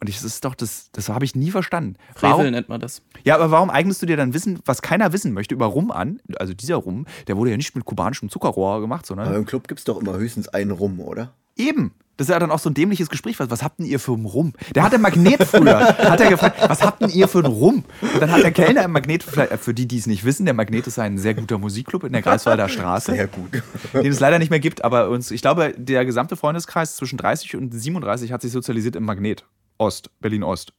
[0.00, 1.94] Und ich, das ist doch, das, das habe ich nie verstanden.
[2.16, 3.02] Frevel Warum, nennt man das.
[3.22, 6.20] ja, aber warum eignest du dir dann Wissen, was keiner wissen möchte, über Rum an?
[6.40, 9.68] Also dieser Rum, der wurde ja nicht mit kubanischem Zuckerrohr gemacht, sondern Aber im Club
[9.68, 11.34] gibt es doch immer höchstens einen rum, oder?
[11.56, 11.92] Eben.
[12.18, 13.40] Das ist ja dann auch so ein dämliches Gespräch.
[13.40, 14.52] Was, was habt denn ihr für einen Rum?
[14.74, 15.80] Der hatte Magnet früher.
[15.98, 17.84] hat er gefragt, was habt denn ihr für einen Rum?
[18.00, 20.54] Und dann hat der Kellner im Magnet, äh, für die, die es nicht wissen, der
[20.54, 23.62] Magnet ist ein sehr guter Musikclub in der Greifswalder Straße, Sehr gut.
[23.94, 24.84] den es leider nicht mehr gibt.
[24.84, 29.04] Aber uns, ich glaube, der gesamte Freundeskreis zwischen 30 und 37 hat sich sozialisiert im
[29.04, 29.46] Magnet.
[29.78, 30.74] Ost, Berlin-Ost.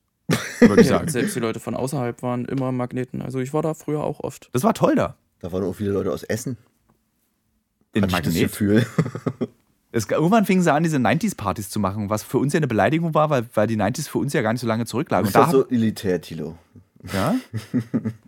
[0.60, 1.10] würde ich sagen.
[1.10, 3.22] selbst die Leute von außerhalb waren immer Magneten.
[3.22, 4.50] Also ich war da früher auch oft.
[4.54, 5.18] Das war toll da.
[5.40, 6.58] Da waren auch viele Leute aus Essen.
[7.92, 8.52] In Hatte ich das Magnet.
[8.52, 8.86] Gefühl.
[9.96, 13.14] Es, irgendwann fingen sie an, diese 90s-Partys zu machen, was für uns ja eine Beleidigung
[13.14, 15.28] war, weil, weil die 90s für uns ja gar nicht so lange zurücklagen.
[15.28, 16.58] Ist das so elitär, Tilo?
[17.14, 17.36] Ja.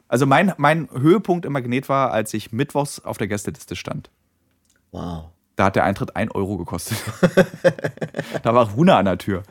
[0.08, 4.12] Also mein, mein Höhepunkt im Magnet war, als ich mittwochs auf der Gästeliste stand.
[4.92, 5.26] Wow.
[5.56, 6.98] Da hat der Eintritt 1 Euro gekostet.
[8.44, 9.42] da war Runa an der Tür.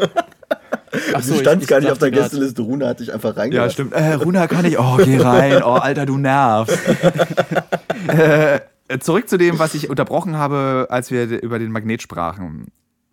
[1.15, 2.63] Ach Du standst gar nicht auf der Gästeliste.
[2.63, 3.73] Runa hat dich einfach Ja, reingelassen.
[3.73, 3.93] stimmt.
[3.95, 4.79] Äh, Runa kann ich.
[4.79, 5.63] Oh, geh rein.
[5.65, 6.79] Oh, Alter, du nervst.
[8.09, 8.61] äh,
[9.01, 12.69] zurück zu dem, was ich unterbrochen habe, als wir über den Magnet sprachen.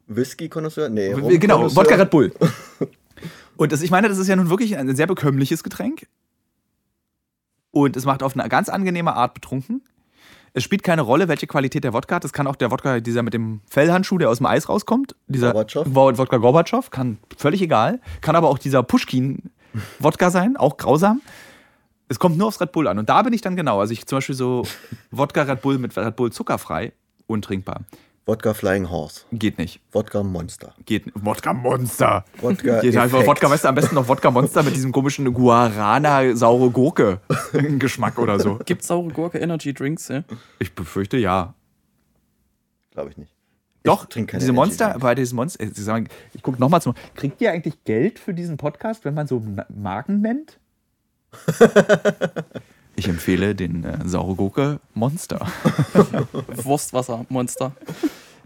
[0.08, 0.90] Whisky-Konnoisseur?
[0.90, 1.76] Nee, Genau, Rum-Konnoisseur?
[1.76, 2.34] Wodka Red Bull.
[3.58, 6.08] Und das, ich meine, das ist ja nun wirklich ein sehr bekömmliches Getränk.
[7.72, 9.82] Und es macht auf eine ganz angenehme Art betrunken.
[10.54, 12.24] Es spielt keine Rolle, welche Qualität der Wodka hat.
[12.26, 15.16] Das kann auch der Wodka, dieser mit dem Fellhandschuh, der aus dem Eis rauskommt.
[15.28, 15.86] Dieser Gorbatschow?
[15.90, 18.02] Wo- Wodka Gorbatschow, kann völlig egal.
[18.20, 21.22] Kann aber auch dieser Pushkin-Wodka sein, auch grausam.
[22.12, 23.00] Es kommt nur aufs Red Bull an.
[23.00, 23.80] Und da bin ich dann genau.
[23.80, 24.68] Also ich zum Beispiel so
[25.12, 26.92] Wodka Red Bull mit Red Bull zuckerfrei,
[27.26, 27.86] untrinkbar.
[28.26, 29.22] Wodka Flying Horse.
[29.32, 29.80] Geht nicht.
[29.94, 30.76] Wodka Monster.
[30.86, 31.16] Geht nicht.
[31.26, 32.26] Wodka Monster.
[32.42, 33.30] Wodka Geht einfach Effekt.
[33.30, 37.22] Wodka, weißt du, am besten noch Wodka Monster mit diesem komischen Guarana saure Gurke
[37.80, 38.60] Geschmack oder so.
[38.66, 40.26] Gibt's saure Gurke Energy Drinks, ja?
[40.60, 41.54] Ich befürchte ja.
[42.92, 43.34] Glaube ich nicht.
[43.84, 46.94] Doch, keine diese Monster, bei diesem Monster, ich, ich gucke nochmal zum.
[47.16, 50.60] Kriegt ihr eigentlich Geld für diesen Podcast, wenn man so Marken nennt?
[52.98, 55.40] Ich empfehle den äh, saure Gurke Monster.
[56.48, 57.72] Wurstwasser, Monster.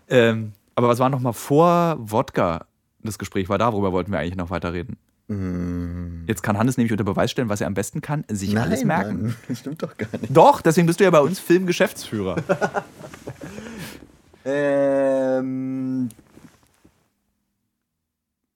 [0.08, 2.66] ähm, aber was war noch mal vor Wodka?
[3.02, 4.98] Das Gespräch war da, worüber wollten wir eigentlich noch weiter reden?
[6.28, 9.24] Jetzt kann Hannes nämlich unter Beweis stellen, was er am besten kann, sich alles merken.
[9.24, 10.38] Mann, das stimmt doch gar nicht.
[10.38, 12.38] Doch, deswegen bist du ja bei uns Filmgeschäftsführer.
[14.48, 16.10] Ähm,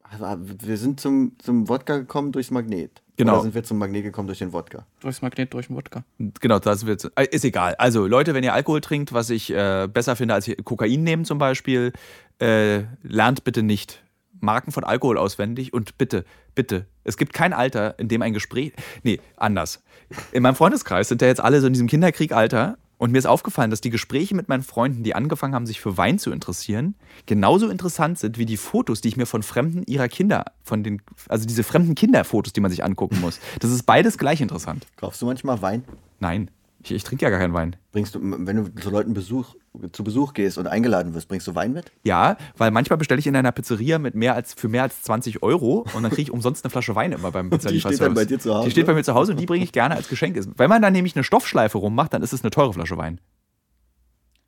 [0.03, 3.01] aber wir sind zum, zum Wodka gekommen durchs Magnet.
[3.19, 3.33] Genau.
[3.33, 4.85] Oder sind wir zum Magnet gekommen durch den Wodka?
[5.01, 6.05] Durchs Magnet, durch den Wodka.
[6.39, 7.11] genau, das wird.
[7.17, 7.75] äh, Ist egal.
[7.75, 11.37] Also, Leute, wenn ihr Alkohol trinkt, was ich äh, besser finde als Kokain nehmen zum
[11.37, 11.91] Beispiel,
[12.39, 14.01] äh, lernt bitte nicht
[14.39, 16.23] Marken von Alkohol auswendig und bitte,
[16.55, 18.71] bitte, es gibt kein Alter, in dem ein Gespräch.
[19.03, 19.83] Nee, anders.
[20.31, 23.71] In meinem Freundeskreis sind ja jetzt alle so in diesem Kinderkriegalter und mir ist aufgefallen,
[23.71, 26.95] dass die Gespräche mit meinen Freunden, die angefangen haben, sich für Wein zu interessieren,
[27.25, 31.01] genauso interessant sind wie die Fotos, die ich mir von Fremden ihrer Kinder, von den,
[31.29, 33.39] also diese fremden Kinderfotos, die man sich angucken muss.
[33.61, 34.85] Das ist beides gleich interessant.
[34.97, 35.83] Kaufst du manchmal Wein?
[36.19, 36.51] Nein,
[36.83, 37.75] ich, ich trinke ja gar keinen Wein.
[37.91, 39.55] Bringst du, wenn du zu Leuten Besuch,
[39.91, 41.91] zu Besuch gehst und eingeladen wirst, bringst du Wein mit?
[42.03, 45.43] Ja, weil manchmal bestelle ich in einer Pizzeria mit mehr als, für mehr als 20
[45.43, 47.97] Euro und dann kriege ich umsonst eine Flasche Wein immer beim Pizzalieferservice.
[47.97, 48.65] steht dann bei dir zu Hause?
[48.65, 50.39] Die steht bei mir zu Hause und die bringe ich gerne als Geschenk.
[50.57, 53.19] Wenn man dann nämlich eine Stoffschleife rummacht, dann ist es eine teure Flasche Wein.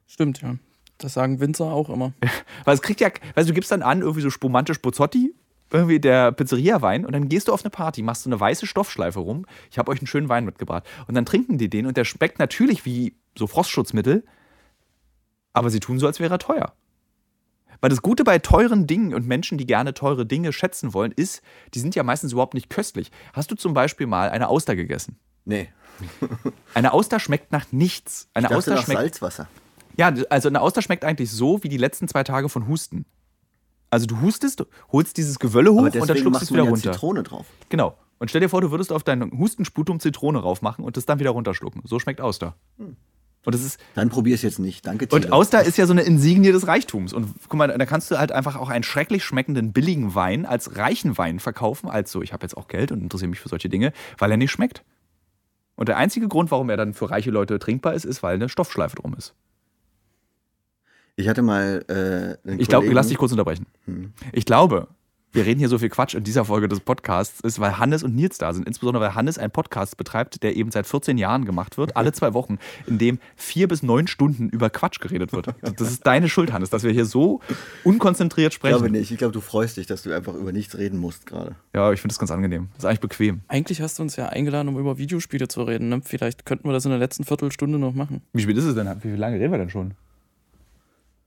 [0.08, 0.56] Stimmt, ja.
[0.98, 2.14] Das sagen Winzer auch immer.
[2.66, 5.34] Weil es kriegt ja, weißt du, du gibst dann an, irgendwie so spumante Spozzotti,
[5.72, 9.20] irgendwie der Pizzeria-Wein und dann gehst du auf eine Party, machst so eine weiße Stoffschleife
[9.20, 9.46] rum.
[9.70, 10.84] Ich habe euch einen schönen Wein mitgebracht.
[11.08, 14.24] Und dann trinken die den und der schmeckt natürlich wie so Frostschutzmittel,
[15.54, 16.74] aber sie tun so, als wäre er teuer.
[17.82, 21.42] Weil das Gute bei teuren Dingen und Menschen, die gerne teure Dinge schätzen wollen, ist,
[21.74, 23.12] die sind ja meistens überhaupt nicht köstlich.
[23.34, 25.18] Hast du zum Beispiel mal eine Auster gegessen?
[25.46, 25.70] Nee.
[26.74, 28.30] Eine Auster schmeckt nach nichts.
[28.34, 29.48] Eine Ich dachte Auster nach schmeckt Salzwasser.
[29.98, 33.06] ja, also eine Auster schmeckt eigentlich so wie die letzten zwei Tage von Husten.
[33.92, 36.94] Also du hustest, holst dieses Gewölle hoch und dann schluckst du es wieder ja runter.
[36.94, 37.46] Zitrone drauf.
[37.70, 37.98] Genau.
[38.20, 41.32] Und stell dir vor, du würdest auf deinen Hustensputum Zitrone raufmachen und das dann wieder
[41.32, 41.82] runterschlucken.
[41.86, 42.56] So schmeckt Auster.
[42.78, 44.86] Und das ist Dann probier es jetzt nicht.
[44.86, 45.26] Danke, Tilo.
[45.26, 47.14] und Auster ist ja so eine Insignie des Reichtums.
[47.14, 50.78] Und guck mal, da kannst du halt einfach auch einen schrecklich schmeckenden billigen Wein als
[50.78, 53.70] reichen Wein verkaufen, als so, ich habe jetzt auch Geld und interessiere mich für solche
[53.70, 54.84] Dinge, weil er nicht schmeckt.
[55.76, 58.50] Und der einzige Grund, warum er dann für reiche Leute trinkbar ist, ist, weil eine
[58.50, 59.34] Stoffschleife drum ist.
[61.22, 63.68] Ich hatte mal äh, einen Ich glaube, lass dich kurz unterbrechen.
[64.34, 64.88] Ich glaube,
[65.34, 68.16] wir reden hier so viel Quatsch in dieser Folge des Podcasts, ist, weil Hannes und
[68.16, 68.68] Nils da sind.
[68.68, 72.34] Insbesondere, weil Hannes einen Podcast betreibt, der eben seit 14 Jahren gemacht wird, alle zwei
[72.34, 75.48] Wochen, in dem vier bis neun Stunden über Quatsch geredet wird.
[75.78, 77.40] Das ist deine Schuld, Hannes, dass wir hier so
[77.84, 78.92] unkonzentriert Ich glaube sprechen.
[78.94, 79.12] nicht.
[79.12, 81.56] Ich glaube, du freust dich, dass du einfach über nichts reden musst gerade.
[81.74, 82.70] Ja, ich finde das ganz angenehm.
[82.74, 83.42] Das ist eigentlich bequem.
[83.48, 85.90] Eigentlich hast du uns ja eingeladen, um über Videospiele zu reden.
[85.90, 86.02] Ne?
[86.04, 88.22] Vielleicht könnten wir das in der letzten Viertelstunde noch machen.
[88.34, 88.90] Wie spät ist es denn?
[89.02, 89.94] Wie lange reden wir denn schon?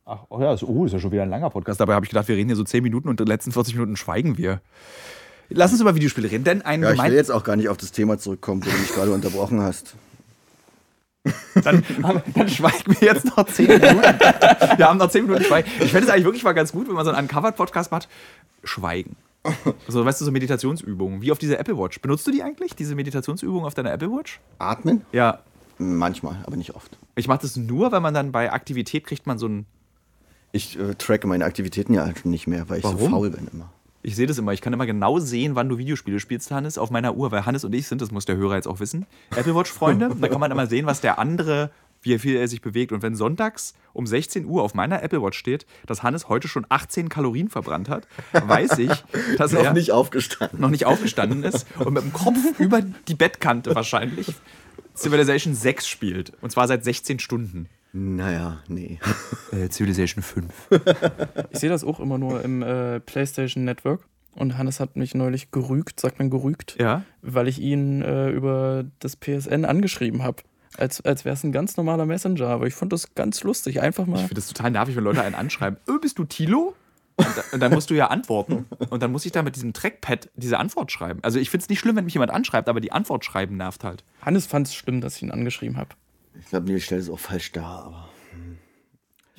[0.07, 1.81] Ach, oh ja, ist, oh, ist ja schon wieder ein langer Podcast.
[1.81, 3.75] Dabei habe ich gedacht, wir reden hier so 10 Minuten und in den letzten 40
[3.75, 4.61] Minuten schweigen wir.
[5.49, 7.77] Lass uns über Videospiele reden, denn ein Ja, ich will jetzt auch gar nicht auf
[7.77, 9.95] das Thema zurückkommen, wo du mich gerade unterbrochen hast.
[11.63, 11.83] Dann,
[12.35, 14.03] dann schweigen wir jetzt noch 10 Minuten.
[14.77, 15.71] Wir haben noch 10 Minuten Schweigen.
[15.81, 18.09] Ich fände es eigentlich wirklich mal ganz gut, wenn man so einen Uncovered-Podcast macht.
[18.63, 19.17] Schweigen.
[19.89, 21.23] So, weißt du, so Meditationsübungen.
[21.23, 22.01] Wie auf dieser Apple Watch.
[22.01, 24.41] Benutzt du die eigentlich, diese Meditationsübungen auf deiner Apple Watch?
[24.59, 25.03] Atmen?
[25.13, 25.41] Ja.
[25.79, 26.97] Manchmal, aber nicht oft.
[27.15, 29.67] Ich mache das nur, weil man dann bei Aktivität kriegt man so ein.
[30.55, 33.11] Ich äh, tracke meine Aktivitäten ja halt nicht mehr, weil ich so Warum?
[33.11, 33.73] faul bin immer.
[34.03, 34.53] Ich sehe das immer.
[34.53, 37.65] Ich kann immer genau sehen, wann du Videospiele spielst, Hannes, auf meiner Uhr, weil Hannes
[37.65, 40.15] und ich sind, das muss der Hörer jetzt auch wissen, Apple Watch-Freunde.
[40.21, 41.71] da kann man immer sehen, was der andere,
[42.03, 42.93] wie viel er sich bewegt.
[42.93, 46.67] Und wenn sonntags um 16 Uhr auf meiner Apple Watch steht, dass Hannes heute schon
[46.69, 48.93] 18 Kalorien verbrannt hat, weiß ich,
[49.39, 50.61] dass Noch er nicht aufgestanden.
[50.61, 54.33] noch nicht aufgestanden ist und mit dem Kopf über die Bettkante wahrscheinlich
[54.95, 56.33] Civilization 6 spielt.
[56.43, 57.69] Und zwar seit 16 Stunden.
[57.97, 58.99] Naja, nee.
[59.53, 60.53] Äh, Civilization 5.
[61.51, 64.01] Ich sehe das auch immer nur im äh, PlayStation Network.
[64.35, 67.05] Und Hannes hat mich neulich gerügt, sagt man gerügt, Ja?
[67.23, 70.43] weil ich ihn äh, über das PSN angeschrieben habe.
[70.77, 72.49] Als, als wäre es ein ganz normaler Messenger.
[72.49, 73.81] Aber ich fand das ganz lustig.
[73.81, 74.19] Einfach Ich mal.
[74.19, 75.79] finde das total nervig, wenn Leute einen anschreiben.
[75.89, 76.75] Ö, bist du Tilo?
[77.17, 78.67] Und, da, und dann musst du ja antworten.
[78.91, 81.21] Und dann muss ich da mit diesem Trackpad diese Antwort schreiben.
[81.23, 83.85] Also ich finde es nicht schlimm, wenn mich jemand anschreibt, aber die Antwort schreiben nervt
[83.85, 84.03] halt.
[84.21, 85.91] Hannes fand es schlimm, dass ich ihn angeschrieben habe.
[86.41, 88.09] Ich glaube, Nils stellt es auch falsch dar, aber.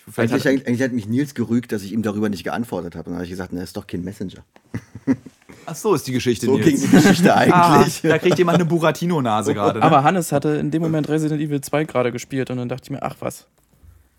[0.08, 2.96] Vielleicht Eigentlich, hat, eigentlich, eigentlich hat mich Nils gerügt, dass ich ihm darüber nicht geantwortet
[2.96, 3.08] habe.
[3.10, 4.43] Und dann habe ich gesagt, na, ist doch kein Messenger.
[5.66, 6.66] ach so ist die Geschichte, So Nils.
[6.68, 8.02] ging die Geschichte Ah, eigentlich.
[8.04, 9.80] da kriegt jemand eine Buratino-Nase gerade.
[9.80, 9.86] Ne?
[9.86, 12.91] Aber Hannes hatte in dem Moment Resident Evil 2 gerade gespielt und dann dachte ich
[12.91, 13.48] mir, ach was.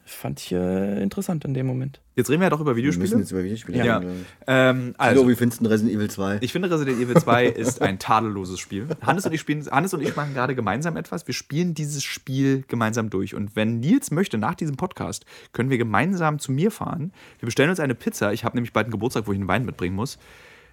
[0.09, 2.01] Fand ich äh, interessant in dem Moment.
[2.15, 3.21] Jetzt reden wir ja doch über Wir müssen Videospiele.
[3.23, 3.97] jetzt über Videospiele Ja.
[3.99, 4.21] reden.
[4.21, 4.27] ich.
[4.47, 6.39] Ähm, Hallo, also, wie findest du Resident Evil 2?
[6.43, 8.87] ich finde Resident Evil 2 ist ein tadelloses Spiel.
[9.03, 11.27] Hannes und ich spielen, Hannes und ich machen gerade gemeinsam etwas.
[11.27, 13.35] Wir spielen dieses Spiel gemeinsam durch.
[13.35, 17.13] Und wenn Nils möchte, nach diesem Podcast, können wir gemeinsam zu mir fahren.
[17.41, 18.33] Wir bestellen uns eine Pizza.
[18.33, 20.19] Ich habe nämlich bald einen Geburtstag, wo ich einen Wein mitbringen muss.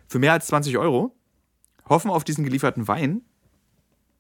[0.07, 1.15] Für mehr als 20 Euro.
[1.89, 3.21] Hoffen auf diesen gelieferten Wein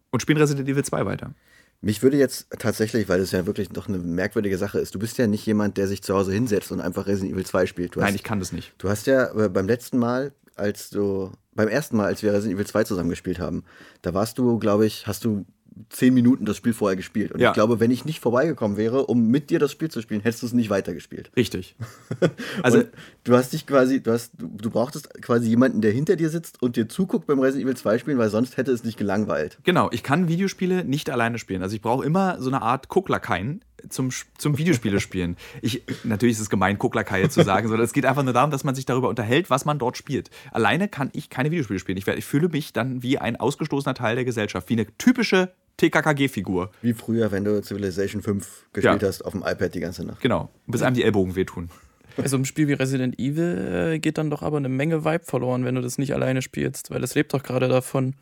[0.09, 1.35] und spielen Resident Evil 2 weiter.
[1.83, 5.17] Mich würde jetzt tatsächlich, weil es ja wirklich doch eine merkwürdige Sache ist, du bist
[5.17, 7.93] ja nicht jemand, der sich zu Hause hinsetzt und einfach Resident Evil 2 spielt.
[7.93, 8.73] Du hast, Nein, ich kann das nicht.
[8.77, 12.55] Du hast ja äh, beim letzten Mal, als du, beim ersten Mal, als wir Resident
[12.55, 13.65] Evil 2 zusammen gespielt haben,
[14.01, 15.45] da warst du, glaube ich, hast du
[15.89, 17.31] zehn Minuten das Spiel vorher gespielt.
[17.31, 17.49] Und Ja.
[17.49, 20.43] ich glaube, wenn ich nicht vorbeigekommen wäre, um mit dir das Spiel zu spielen, hättest
[20.43, 21.31] du es nicht weitergespielt.
[21.35, 21.75] Richtig.
[22.61, 22.89] Also, und
[23.23, 26.75] du hast dich quasi, du hast, du, brauchtest quasi jemanden, der hinter dir sitzt und
[26.75, 29.57] dir zuguckt beim Resident Evil 2 spielen, weil sonst hätte es dich gelangweilt.
[29.63, 31.61] Genau, ich kann Videospiele nicht alleine spielen.
[31.61, 35.37] Also ich brauche immer so eine Art Gucklakaien zum, zum Videospiele spielen.
[35.61, 38.63] Ich, natürlich ist es gemein, Gucklakaie zu sagen, sondern es geht einfach nur darum, dass
[38.63, 40.29] man sich darüber unterhält, was man dort spielt.
[40.51, 41.97] Alleine kann ich keine Videospiele spielen.
[41.97, 46.71] Ich, ich fühle mich dann wie ein ausgestoßener Teil der Gesellschaft, wie eine typische TKKG-Figur.
[46.81, 49.07] Wie früher, wenn du Civilization 5 gespielt Ja.
[49.07, 50.21] hast auf dem iPad die ganze Nacht.
[50.21, 51.69] Genau, bis einem die Ellbogen wehtun.
[52.17, 55.65] Also im Spiel wie Resident Evil äh, geht dann doch aber eine Menge Vibe verloren,
[55.65, 58.15] wenn du das nicht alleine spielst, weil es lebt doch gerade davon.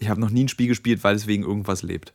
[0.00, 2.12] Ich habe noch nie ein Spiel gespielt, weil es wegen irgendwas lebt.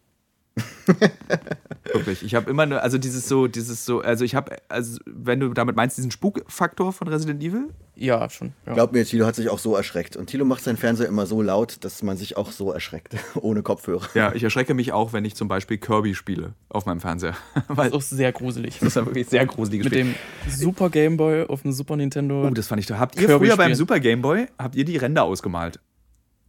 [1.93, 2.24] Wirklich.
[2.24, 5.49] Ich habe immer nur, also dieses so, dieses so, also ich habe, also wenn du
[5.54, 8.54] damit meinst, diesen Spukfaktor von Resident Evil, Ja, schon.
[8.66, 8.74] Ja.
[8.74, 10.16] Glaub mir, Thilo hat sich auch so erschreckt.
[10.16, 13.64] Und Thilo macht seinen Fernseher immer so laut, dass man sich auch so erschreckt, ohne
[13.64, 14.08] Kopfhörer.
[14.14, 17.36] Ja, ich erschrecke mich auch, wenn ich zum Beispiel Kirby spiele auf meinem Fernseher.
[17.68, 18.80] Weil Das ist auch sehr gruselig.
[18.80, 20.14] das ist ja wirklich sehr gruseliges Mit Spiel.
[20.14, 22.45] dem Super Game Boy auf dem Super Nintendo.
[22.47, 22.97] Oh, das fand ich toll.
[22.99, 23.76] Habt ihr Kirby früher beim spielen.
[23.78, 25.80] Super Game Boy, habt ihr die Ränder ausgemalt?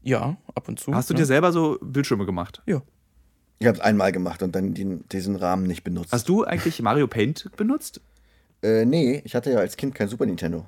[0.04, 0.94] ja, ab und zu.
[0.94, 1.18] Hast du ja.
[1.20, 2.62] dir selber so Bildschirme gemacht?
[2.66, 2.82] Ja.
[3.58, 6.12] Ich habe es einmal gemacht und dann den, diesen Rahmen nicht benutzt.
[6.12, 8.00] Hast du eigentlich Mario Paint benutzt?
[8.64, 10.64] äh, nee, ich hatte ja als Kind kein Super Nintendo.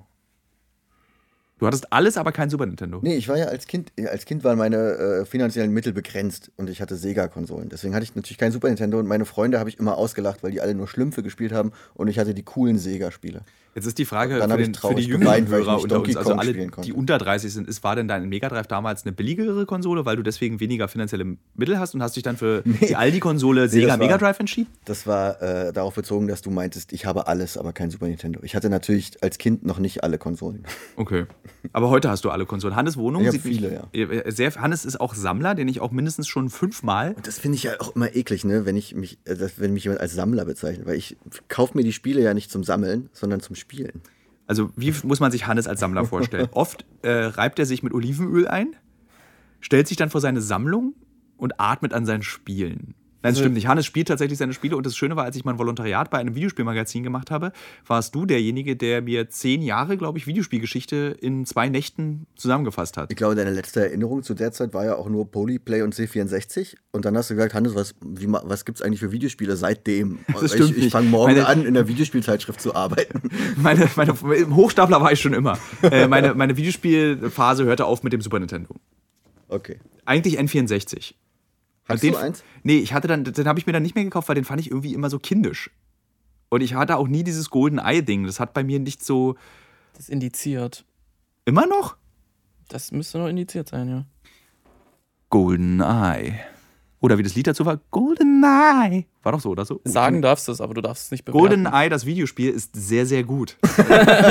[1.59, 3.01] Du hattest alles, aber kein Super Nintendo.
[3.03, 6.69] Nee, ich war ja als Kind, als Kind waren meine äh, finanziellen Mittel begrenzt und
[6.69, 7.71] ich hatte Sega-Konsolen.
[7.71, 10.51] Deswegen hatte ich natürlich kein Super Nintendo und meine Freunde habe ich immer ausgelacht, weil
[10.51, 13.41] die alle nur Schlümpfe gespielt haben und ich hatte die coolen Sega-Spiele.
[13.77, 16.95] Jetzt ist die Frage für, den, für die jüngeren Hörer unter uns, also alle, die
[16.95, 20.23] unter 30 sind, ist, war denn dein Mega Drive damals eine billigere Konsole, weil du
[20.23, 24.07] deswegen weniger finanzielle Mittel hast und hast dich dann für die Aldi-Konsole Sega das war-
[24.07, 24.71] Mega Drive entschieden?
[24.87, 28.41] Das war äh, darauf bezogen, dass du meintest, ich habe alles, aber kein Super Nintendo.
[28.45, 30.65] Ich hatte natürlich als Kind noch nicht alle Konsolen.
[30.97, 31.27] Okay.
[31.75, 32.75] Aber heute hast du alle Konsolen.
[32.75, 34.31] Hannes Wohnung Ich sieht viele, mich, ja.
[34.33, 37.13] Sehr, Hannes ist auch Sammler, den ich auch mindestens schon fünfmal.
[37.15, 38.65] Und das finde ich ja auch immer eklig, ne?
[38.65, 40.87] wenn, ich mich, äh, wenn mich jemand als Sammler bezeichnet.
[40.87, 41.17] Weil ich
[41.49, 43.66] kaufe mir die Spiele ja nicht zum Sammeln, sondern zum Spielen.
[44.47, 46.49] Also, wie muss man sich Hannes als Sammler vorstellen?
[46.53, 48.77] Oft äh, reibt er sich mit Olivenöl ein,
[49.61, 50.95] stellt sich dann vor seine Sammlung
[51.37, 52.95] und atmet an seinen Spielen.
[53.27, 53.67] Nein, das Also- stimmt nicht.
[53.69, 56.35] Hannes spielt tatsächlich seine Spiele und das Schöne war, als ich mein Volontariat bei einem
[56.35, 57.53] Videospielmagazin gemacht habe,
[57.87, 63.11] warst du derjenige, der mir zehn Jahre, glaube ich, Videospielgeschichte in zwei Nächten zusammengefasst hat.
[63.11, 66.77] Ich glaube, deine letzte Erinnerung zu der Zeit war ja auch nur Polyplay und C64.
[66.93, 70.19] Und dann hast du gesagt, Hannes, was, wie was gibt es eigentlich für Videospiele seitdem?
[70.41, 73.23] Das stimmt ich ich fange morgen Meine- an, in der Videospielzeitschrift zu arbeiten.
[73.57, 75.59] Meine, meine, Im Hochstapler war ich schon immer.
[75.83, 78.75] Äh, meine, meine Videospielphase hörte auf mit dem Super Nintendo.
[79.49, 79.79] Okay.
[80.05, 81.15] Eigentlich N64.
[81.89, 82.45] Hast du eins?
[82.63, 84.61] Nee, ich hatte dann, den habe ich mir dann nicht mehr gekauft, weil den fand
[84.61, 85.71] ich irgendwie immer so kindisch.
[86.49, 88.25] Und ich hatte auch nie dieses Golden Eye-Ding.
[88.25, 89.35] Das hat bei mir nicht so.
[89.93, 90.85] Das ist indiziert.
[91.45, 91.97] Immer noch?
[92.69, 94.05] Das müsste noch indiziert sein, ja.
[95.31, 96.41] Golden Eye.
[97.01, 99.05] Oder wie das Lied dazu war, GoldenEye.
[99.23, 99.81] War doch so, oder so?
[99.85, 101.47] Sagen darfst du es, aber du darfst es nicht bewerten.
[101.47, 103.57] GoldenEye, das Videospiel, ist sehr, sehr gut.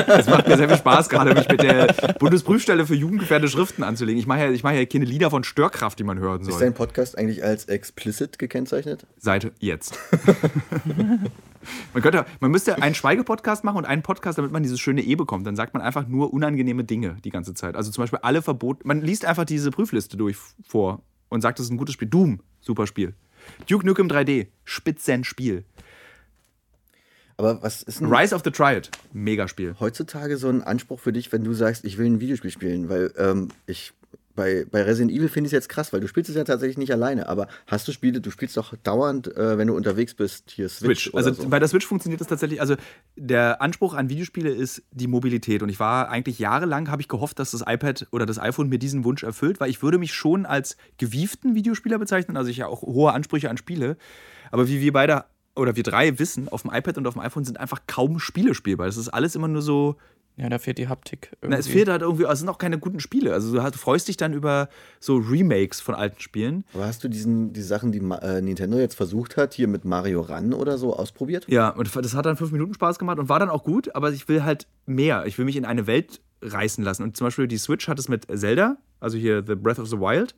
[0.08, 4.20] Es macht mir sehr viel Spaß, gerade mich mit der Bundesprüfstelle für jugendgefährdete Schriften anzulegen.
[4.20, 6.60] Ich mache ja, ich mache ja keine Lieder von Störkraft, die man hören Ist soll.
[6.60, 9.06] dein Podcast eigentlich als explicit gekennzeichnet?
[9.18, 10.00] Seit jetzt.
[11.94, 15.16] man, könnte, man müsste einen Schweigepodcast machen und einen Podcast, damit man dieses schöne E
[15.16, 15.46] bekommt.
[15.46, 17.76] Dann sagt man einfach nur unangenehme Dinge die ganze Zeit.
[17.76, 18.88] Also zum Beispiel alle Verbote.
[18.88, 20.38] Man liest einfach diese Prüfliste durch
[20.68, 21.02] vor
[21.36, 22.08] und sagt, das ist ein gutes Spiel.
[22.08, 23.14] Doom, super Spiel.
[23.68, 25.66] Duke Nukem 3D, Spitzenspiel.
[27.38, 29.76] Aber was ist denn Rise of the Triad, Megaspiel.
[29.80, 32.88] heutzutage so ein Anspruch für dich, wenn du sagst, ich will ein Videospiel spielen?
[32.88, 33.94] Weil ähm, ich
[34.36, 36.78] bei, bei Resident Evil finde ich es jetzt krass, weil du spielst es ja tatsächlich
[36.78, 40.52] nicht alleine, aber hast du Spiele, du spielst doch dauernd, äh, wenn du unterwegs bist,
[40.52, 41.16] hier Switch, Switch.
[41.16, 41.50] Also so.
[41.50, 42.62] bei der Switch funktioniert das tatsächlich.
[42.62, 42.76] Also
[43.16, 45.64] der Anspruch an Videospiele ist die Mobilität.
[45.64, 48.80] Und ich war eigentlich jahrelang, habe ich gehofft, dass das iPad oder das iPhone mir
[48.80, 52.38] diesen Wunsch erfüllt, weil ich würde mich schon als gewieften Videospieler bezeichnen.
[52.38, 53.98] Also ich ja auch hohe Ansprüche an Spiele.
[54.52, 55.26] Aber wie wir beide
[55.56, 58.54] oder wir drei wissen, auf dem iPad und auf dem iPhone sind einfach kaum Spiele
[58.54, 58.88] spielbar.
[58.88, 59.96] Das ist alles immer nur so
[60.38, 61.32] Ja, da fehlt die Haptik.
[61.42, 61.72] na, es irgendwie.
[61.78, 63.32] fehlt halt irgendwie, also es sind auch keine guten Spiele.
[63.34, 64.68] Also du, hast, du freust dich dann über
[65.00, 66.66] so Remakes von alten Spielen.
[66.74, 69.86] Aber hast du diesen, die Sachen, die Ma- äh, Nintendo jetzt versucht hat, hier mit
[69.86, 71.46] Mario Run oder so ausprobiert?
[71.48, 74.12] Ja, und das hat dann fünf Minuten Spaß gemacht und war dann auch gut, aber
[74.12, 75.26] ich will halt mehr.
[75.26, 77.04] Ich will mich in eine Welt reißen lassen.
[77.04, 79.98] Und zum Beispiel die Switch hat es mit Zelda, also hier The Breath of the
[79.98, 80.36] Wild,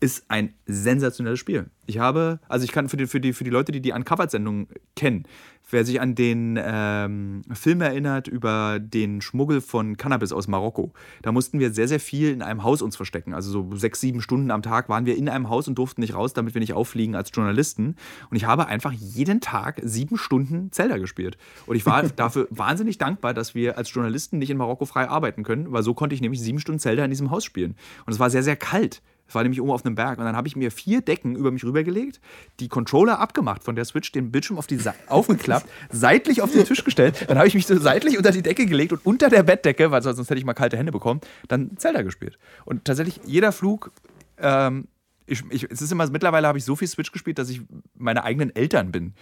[0.00, 1.70] ist ein sensationelles Spiel.
[1.86, 4.68] Ich habe, also ich kann für die, für die, für die Leute, die die Uncovered-Sendung
[4.96, 5.26] kennen,
[5.68, 10.92] wer sich an den ähm, Film erinnert über den Schmuggel von Cannabis aus Marokko,
[11.22, 13.34] da mussten wir sehr, sehr viel in einem Haus uns verstecken.
[13.34, 16.14] Also so sechs, sieben Stunden am Tag waren wir in einem Haus und durften nicht
[16.14, 17.96] raus, damit wir nicht auffliegen als Journalisten.
[18.30, 21.36] Und ich habe einfach jeden Tag sieben Stunden Zelda gespielt.
[21.66, 25.42] Und ich war dafür wahnsinnig dankbar, dass wir als Journalisten nicht in Marokko frei arbeiten
[25.42, 27.76] können, weil so konnte ich nämlich sieben Stunden Zelda in diesem Haus spielen.
[28.06, 29.02] Und es war sehr, sehr kalt.
[29.30, 30.18] Es war nämlich oben auf einem Berg.
[30.18, 32.20] Und dann habe ich mir vier Decken über mich rübergelegt,
[32.58, 36.64] die Controller abgemacht von der Switch, den Bildschirm auf die Sa aufgeklappt, seitlich auf den
[36.64, 37.26] Tisch gestellt.
[37.28, 40.02] Dann habe ich mich so seitlich unter die Decke gelegt und unter der Bettdecke, weil
[40.02, 42.40] sonst hätte ich mal kalte Hände bekommen, dann Zelda gespielt.
[42.64, 43.92] Und tatsächlich jeder Flug.
[44.38, 44.88] Ähm,
[45.26, 47.60] ich, ich, es ist immer, mittlerweile habe ich so viel Switch gespielt, dass ich
[47.94, 49.14] meine eigenen Eltern bin.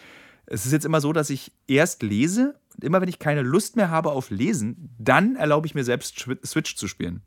[0.47, 3.77] Es ist jetzt immer so, dass ich erst lese und immer wenn ich keine Lust
[3.77, 7.21] mehr habe auf Lesen, dann erlaube ich mir selbst Switch zu spielen.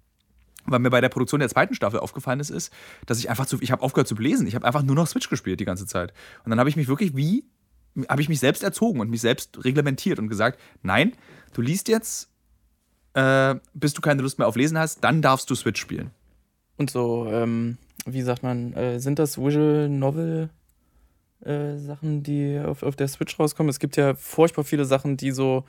[0.66, 2.72] Weil mir bei der Produktion der zweiten Staffel aufgefallen ist, ist,
[3.06, 4.48] dass ich einfach zu, ich habe aufgehört zu lesen.
[4.48, 6.14] Ich habe einfach nur noch Switch gespielt die ganze Zeit.
[6.44, 7.46] Und dann habe ich mich wirklich wie,
[8.08, 11.14] habe ich mich selbst erzogen und mich selbst reglementiert und gesagt, nein,
[11.54, 12.30] du liest jetzt,
[13.14, 16.12] äh, bis du keine Lust mehr auf Lesen hast, dann darfst du Switch spielen.
[16.78, 20.50] Und so, ähm, wie sagt man, äh, sind das Visual Novel
[21.42, 23.70] äh, Sachen, die auf, auf der Switch rauskommen?
[23.70, 25.66] Es gibt ja furchtbar viele Sachen, die so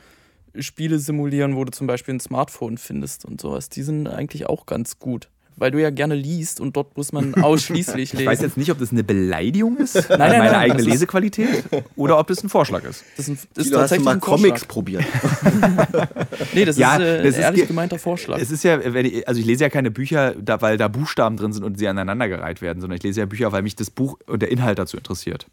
[0.58, 3.68] Spiele simulieren, wo du zum Beispiel ein Smartphone findest und sowas.
[3.68, 5.28] Die sind eigentlich auch ganz gut.
[5.54, 8.20] Weil du ja gerne liest und dort muss man ausschließlich lesen.
[8.22, 10.86] Ich weiß jetzt nicht, ob das eine Beleidigung ist, nein, an meine nein, eigene das
[10.86, 13.04] ist- Lesequalität, oder ob das ein Vorschlag ist.
[13.18, 15.04] das ist, ein, ist hast du tatsächlich mal ein Comics probiert?
[16.54, 18.38] Nee, das Ja, ist äh, das ein ist ehrlich ge- gemeinter Vorschlag.
[18.40, 21.36] Es ist ja, wenn ich, also ich lese ja keine Bücher, da, weil da Buchstaben
[21.36, 24.18] drin sind und sie aneinandergereiht werden, sondern ich lese ja Bücher, weil mich das Buch
[24.26, 25.46] und der Inhalt dazu interessiert.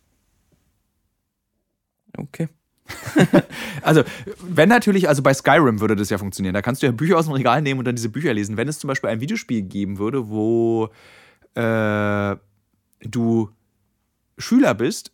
[2.17, 2.47] Okay.
[3.81, 4.03] Also,
[4.41, 6.53] wenn natürlich, also bei Skyrim würde das ja funktionieren.
[6.53, 8.57] Da kannst du ja Bücher aus dem Regal nehmen und dann diese Bücher lesen.
[8.57, 10.89] Wenn es zum Beispiel ein Videospiel geben würde, wo
[11.55, 12.35] äh,
[13.01, 13.49] du
[14.37, 15.11] Schüler bist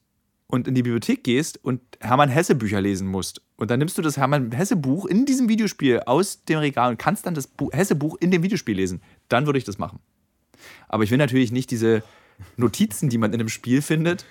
[0.48, 4.02] und in die Bibliothek gehst und Hermann Hesse Bücher lesen musst und dann nimmst du
[4.02, 7.72] das Hermann Hesse Buch in diesem Videospiel aus dem Regal und kannst dann das Bu
[7.72, 10.00] Hesse Buch in dem Videospiel lesen, dann würde ich das machen.
[10.88, 12.04] Aber ich will natürlich nicht diese
[12.58, 14.26] Notizen, die man in einem Spiel findet.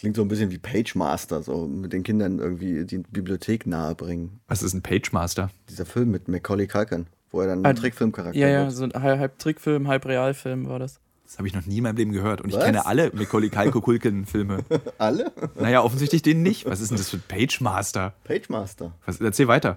[0.00, 4.40] Klingt so ein bisschen wie Page Master, so mit den Kindern irgendwie die Bibliothek nahebringen.
[4.48, 5.50] Was ist ein Page Master?
[5.68, 8.72] Dieser Film mit Macaulay Culkin, wo er dann Ah, ein Trickfilmcharakter Ja, ja, wird.
[8.72, 11.00] so ein halb, Trickfilm, halb Realfilm war das.
[11.24, 12.40] Das habe ich noch nie in meinem Leben gehört.
[12.40, 12.64] Und ich Was?
[12.64, 14.64] kenne alle Macaulay Culkin Filme.
[14.98, 15.30] Alle?
[15.60, 16.64] Naja, offensichtlich den nicht.
[16.66, 18.14] Was ist denn das für ein Page Master?
[18.24, 18.94] Page Master.
[19.06, 19.76] Was, erzähl weiter.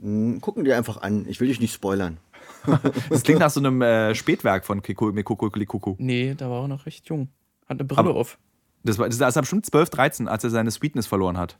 [0.00, 1.24] Hm, Gucken dir einfach an.
[1.28, 2.18] Ich will dich nicht spoilern.
[3.10, 5.96] Das klingt nach so einem äh, Spätwerk von Mekukulikuku.
[5.98, 7.28] Nee, da war er noch recht jung.
[7.68, 8.38] Hat eine Brille Aber- auf.
[8.84, 11.58] Das war, das war bestimmt 12, 13, als er seine Sweetness verloren hat.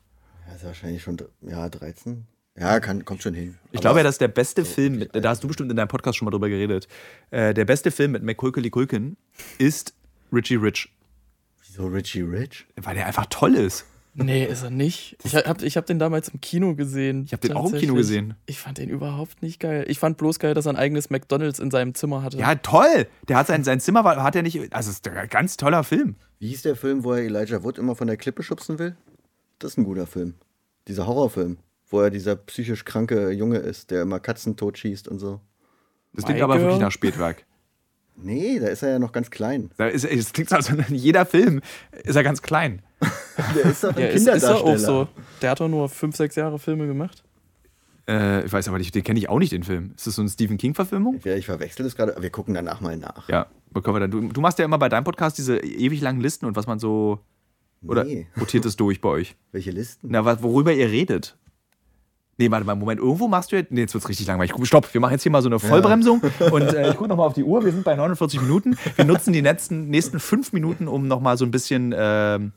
[0.49, 2.27] Ja, ist wahrscheinlich schon, ja, 13.
[2.59, 3.59] Ja, kann, kommt schon hin.
[3.71, 5.89] Ich Aber- glaube ja, dass der beste Film, mit, da hast du bestimmt in deinem
[5.89, 6.87] Podcast schon mal drüber geredet,
[7.31, 9.17] äh, der beste Film mit Macaulay Culkin
[9.59, 9.95] ist
[10.33, 10.91] Richie Rich,
[11.67, 12.67] Wieso Richie Rich?
[12.77, 13.87] weil der einfach toll ist.
[14.15, 15.17] Nee, ist er nicht.
[15.25, 17.25] Ich habe ich hab den damals im Kino gesehen.
[17.25, 18.35] Ich habe den auch im Kino gesehen.
[18.45, 19.87] Ich fand den überhaupt nicht geil.
[19.89, 22.37] Ich fand bloß geil, dass er ein eigenes McDonalds in seinem Zimmer hatte.
[22.37, 23.07] Ja, toll!
[23.29, 25.83] Der hat sein, sein Zimmer, war- hat er nicht, also es ist ein ganz toller
[25.83, 26.17] Film.
[26.41, 28.97] Wie hieß der Film, wo er Elijah Wood immer von der Klippe schubsen will?
[29.59, 30.35] Das ist ein guter Film.
[30.89, 31.57] Dieser Horrorfilm,
[31.89, 35.41] wo er dieser psychisch kranke Junge ist, der immer Katzen totschießt und so.
[36.13, 36.67] Das klingt My aber Girl.
[36.67, 37.47] wirklich nach Spätwerk.
[38.17, 39.71] Nee, da ist er ja noch ganz klein.
[39.79, 41.63] Da ist, es klingt so, als in jeder Film
[42.05, 42.83] ist er ganz klein.
[43.55, 44.75] Der ist doch ein Ja, ist, ist er Kinderdarsteller.
[44.75, 45.09] auch so.
[45.41, 47.23] Der hat doch nur fünf, sechs Jahre Filme gemacht.
[48.09, 49.93] Äh, ich weiß aber nicht, den kenne ich auch nicht, den Film.
[49.97, 51.21] Ist das so eine Stephen King-Verfilmung?
[51.25, 52.17] Ja, ich verwechsel das gerade.
[52.21, 53.29] Wir gucken danach mal nach.
[53.29, 54.11] Ja, bekommen wir dann.
[54.11, 56.79] Du, du machst ja immer bei deinem Podcast diese ewig langen Listen und was man
[56.79, 57.21] so.
[57.87, 58.27] Oder Nee.
[58.41, 59.37] rotiert es durch bei euch?
[59.53, 60.09] Welche Listen?
[60.11, 61.37] Na, was, worüber ihr redet.
[62.39, 62.99] Nee, warte mal, Moment.
[63.01, 63.71] Irgendwo machst du jetzt.
[63.71, 64.53] Nee, jetzt wird's richtig langweilig.
[64.67, 66.23] Stopp, wir machen jetzt hier mal so eine Vollbremsung.
[66.51, 67.65] Und äh, ich gucke nochmal auf die Uhr.
[67.65, 68.77] Wir sind bei 49 Minuten.
[68.97, 72.53] Wir nutzen die letzten, nächsten fünf Minuten, um nochmal so ein bisschen ähm,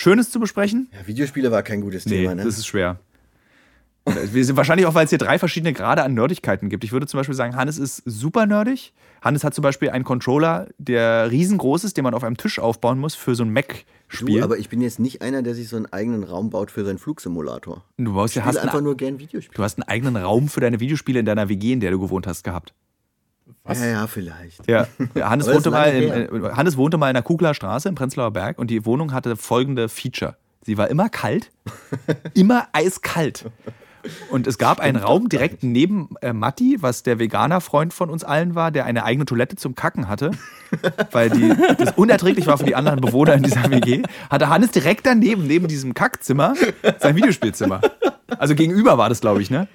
[0.00, 0.88] Schönes zu besprechen.
[0.92, 2.44] Ja, Videospiele war kein gutes Nee, Thema, ne?
[2.44, 3.00] das ist schwer.
[4.32, 6.84] Wir sind wahrscheinlich auch, weil es hier drei verschiedene Grade an Nerdigkeiten gibt.
[6.84, 8.94] Ich würde zum Beispiel sagen, Hannes ist super nerdig.
[9.20, 12.98] Hannes hat zum Beispiel einen Controller, der riesengroß ist, den man auf einem Tisch aufbauen
[13.00, 14.42] muss für so ein Mac-Spiel.
[14.42, 16.98] aber ich bin jetzt nicht einer, der sich so einen eigenen Raum baut für seinen
[16.98, 17.84] Flugsimulator.
[17.98, 19.56] Du, baust, Ich ja- hast einfach nur gern Videospiele.
[19.56, 22.26] du hast einen eigenen Raum für deine Videospiele in deiner WG, in der du gewohnt
[22.28, 22.72] hast, gehabt.
[23.68, 23.80] Was?
[23.80, 24.66] Ja, ja, vielleicht.
[24.66, 24.86] Ja.
[25.20, 28.70] Hannes, wohnte mal in, Hannes wohnte mal in der Kugler Straße im Prenzlauer Berg und
[28.70, 30.36] die Wohnung hatte folgende Feature.
[30.62, 31.50] Sie war immer kalt,
[32.34, 33.44] immer eiskalt.
[34.30, 38.54] Und es gab einen Raum direkt neben äh, Matti, was der Veganer-Freund von uns allen
[38.54, 40.30] war, der eine eigene Toilette zum Kacken hatte,
[41.10, 45.04] weil die, das unerträglich war für die anderen Bewohner in dieser WG, hatte Hannes direkt
[45.04, 46.54] daneben, neben diesem Kackzimmer,
[47.00, 47.82] sein Videospielzimmer.
[48.38, 49.68] Also gegenüber war das, glaube ich, ne?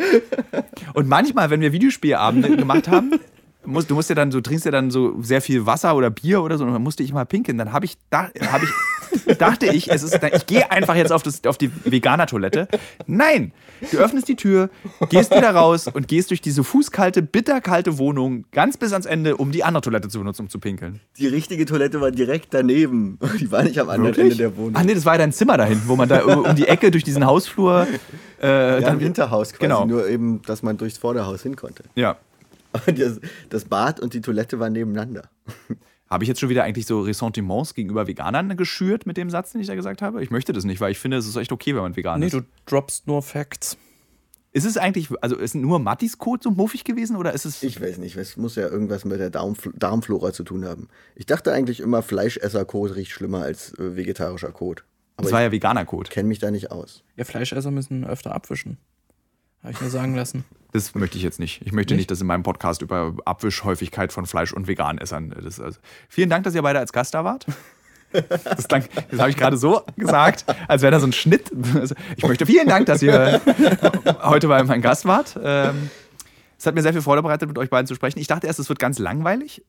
[0.93, 3.19] Und manchmal, wenn wir Videospielabende gemacht haben,
[3.65, 6.41] musst, du musst ja dann, so trinkst ja dann so sehr viel Wasser oder Bier
[6.41, 7.57] oder so, und dann musste ich mal pinkeln.
[7.57, 11.23] Dann habe ich, da, hab ich, dachte ich, es ist, ich gehe einfach jetzt auf,
[11.23, 12.67] das, auf die Veganer-Toilette.
[13.07, 13.51] Nein,
[13.91, 14.69] du öffnest die Tür,
[15.09, 19.51] gehst wieder raus und gehst durch diese fußkalte, bitterkalte Wohnung ganz bis ans Ende, um
[19.51, 20.99] die andere Toilette zu benutzen, um zu pinkeln.
[21.17, 23.19] Die richtige Toilette war direkt daneben.
[23.39, 24.75] Die war nicht am anderen Ende der Wohnung.
[24.75, 26.91] Ach nee, das war ja dein Zimmer da hinten, wo man da um die Ecke
[26.91, 27.87] durch diesen Hausflur.
[28.41, 29.61] Äh, ja, dann, im Hinterhaus quasi.
[29.61, 29.85] Genau.
[29.85, 31.83] Nur eben, dass man durchs Vorderhaus hin konnte.
[31.95, 32.17] ja.
[32.95, 33.19] Das,
[33.49, 35.29] das Bad und die Toilette waren nebeneinander.
[36.09, 39.61] Habe ich jetzt schon wieder eigentlich so Ressentiments gegenüber Veganern geschürt mit dem Satz, den
[39.61, 40.23] ich da gesagt habe?
[40.23, 42.27] Ich möchte das nicht, weil ich finde, es ist echt okay, wenn man vegan Nee,
[42.27, 42.33] ist.
[42.33, 43.77] du droppst nur Facts.
[44.51, 47.63] Ist es eigentlich, also ist nur Mattis Code so muffig gewesen oder ist es.
[47.63, 50.89] Ich weiß nicht, es muss ja irgendwas mit der Darmfl Darmflora zu tun haben.
[51.15, 54.83] Ich dachte eigentlich immer, Fleischesser-Kot riecht schlimmer als äh, vegetarischer Kot.
[55.17, 56.11] Aber das war ich ja veganer Code.
[56.11, 57.03] kenne mich da nicht aus.
[57.15, 58.77] Ja, Fleischesser müssen öfter abwischen.
[59.63, 60.43] Habe ich mir sagen lassen.
[60.73, 61.61] Das möchte ich jetzt nicht.
[61.65, 65.29] Ich möchte nicht, dass in meinem Podcast über Abwischhäufigkeit von Fleisch- und Veganessern.
[65.29, 67.45] Das ist also, vielen Dank, dass ihr beide als Gast da wart.
[68.43, 71.51] Das, klang- das habe ich gerade so gesagt, als wäre da so ein Schnitt.
[71.75, 73.41] Also, Ich möchte vielen Dank, dass ihr
[74.23, 75.39] heute bei meinem Gast wart.
[75.41, 75.89] Ähm,
[76.59, 78.19] Es hat mir sehr viel Freude bereitet, mit euch beiden zu sprechen.
[78.19, 79.63] Ich dachte erst, es wird ganz langweilig.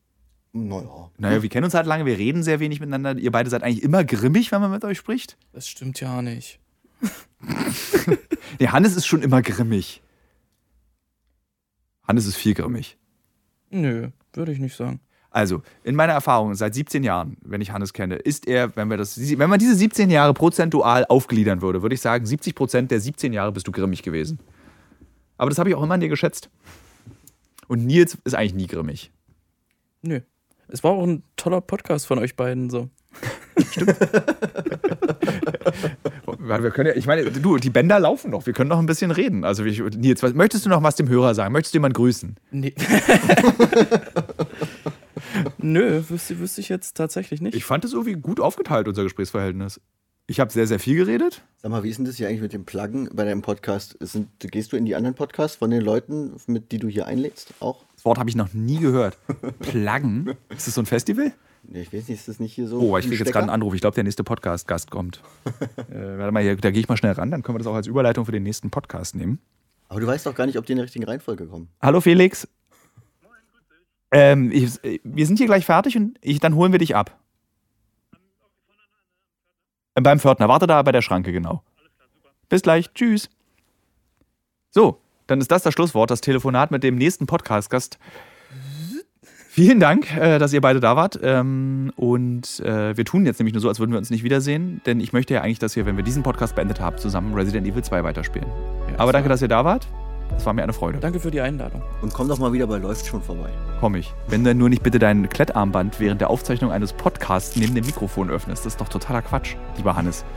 [0.53, 1.11] Naja.
[1.19, 3.17] Naja, wir kennen uns halt lange, wir reden sehr wenig miteinander.
[3.19, 5.37] Ihr beide seid eigentlich immer grimmig, wenn man mit euch spricht.
[5.53, 6.61] Das stimmt ja nicht.
[8.61, 10.01] Nee, Hannes ist schon immer grimmig.
[12.07, 12.97] Hannes ist viel grimmig.
[13.71, 15.01] Nö, würde ich nicht sagen.
[15.31, 18.97] Also, in meiner Erfahrung seit 17 Jahren, wenn ich Hannes kenne, ist er, wenn wir
[18.97, 23.01] das, wenn man diese 17 Jahre prozentual aufgliedern würde, würde ich sagen, 70 Prozent der
[23.01, 24.39] 17 Jahre bist du grimmig gewesen.
[25.37, 26.51] Aber das habe ich auch immer an dir geschätzt.
[27.67, 29.11] Und Nils ist eigentlich nie grimmig.
[30.03, 30.21] Nö.
[30.69, 32.89] Es war auch ein toller Podcast von euch beiden so.
[36.39, 38.47] Weil Wir können ja, ich meine, du, die Bänder laufen noch.
[38.47, 39.45] Wir können noch ein bisschen reden.
[39.45, 41.53] Also, ich, Nils, was, möchtest du noch was dem Hörer sagen?
[41.53, 42.37] Möchtest du jemanden grüßen?
[42.51, 42.75] Nee.
[45.59, 47.55] Nö, wüsste, wüsste ich jetzt tatsächlich nicht.
[47.55, 49.81] Ich fand es irgendwie gut aufgeteilt, unser Gesprächsverhältnis.
[50.27, 51.43] Ich habe sehr, sehr viel geredet.
[51.59, 53.97] Sag mal, wie ist denn das hier eigentlich mit dem Pluggen bei deinem Podcast?
[54.01, 57.53] Sind, gehst du in die anderen Podcasts von den Leuten, mit die du hier einlädst,
[57.61, 57.85] auch?
[57.95, 59.19] Das Wort habe ich noch nie gehört.
[59.61, 60.29] Pluggen?
[60.49, 61.33] Ist das so ein Festival?
[61.73, 62.81] Ich weiß nicht, ist das nicht hier so?
[62.81, 63.75] Oh, ich kriege jetzt gerade einen Anruf.
[63.75, 65.23] Ich glaube, der nächste Podcast-Gast kommt.
[65.91, 67.75] äh, warte mal, hier, da gehe ich mal schnell ran, dann können wir das auch
[67.75, 69.39] als Überleitung für den nächsten Podcast nehmen.
[69.89, 71.69] Aber du weißt doch gar nicht, ob die in der richtigen Reihenfolge kommen.
[71.81, 72.49] Hallo Felix.
[74.11, 77.19] Ähm, ich, wir sind hier gleich fertig und ich, dann holen wir dich ab.
[79.95, 80.49] Äh, Beim Pförtner.
[80.49, 81.63] Warte da bei der Schranke, genau.
[82.49, 82.93] Bis gleich.
[82.93, 83.29] Tschüss.
[84.71, 87.99] So, dann ist das das Schlusswort, das Telefonat mit dem nächsten Podcast-Gast.
[89.55, 91.17] Vielen Dank, äh, dass ihr beide da wart.
[91.23, 94.81] Ähm, und äh, wir tun jetzt nämlich nur so, als würden wir uns nicht wiedersehen,
[94.85, 97.65] denn ich möchte ja eigentlich, dass wir, wenn wir diesen Podcast beendet haben, zusammen Resident
[97.65, 98.49] Evil 2 weiterspielen.
[98.91, 99.87] Ja, Aber danke, dass ihr da wart.
[100.31, 100.99] Das war mir eine Freude.
[100.99, 101.83] Danke für die Einladung.
[102.03, 103.49] Und komm doch mal wieder bei Läuft schon vorbei.
[103.79, 104.13] Komm ich.
[104.27, 108.31] Wenn du nur nicht bitte dein Klettarmband während der Aufzeichnung eines Podcasts neben dem Mikrofon
[108.31, 108.67] öffnest.
[108.67, 110.25] Das ist doch totaler Quatsch, lieber Hannes.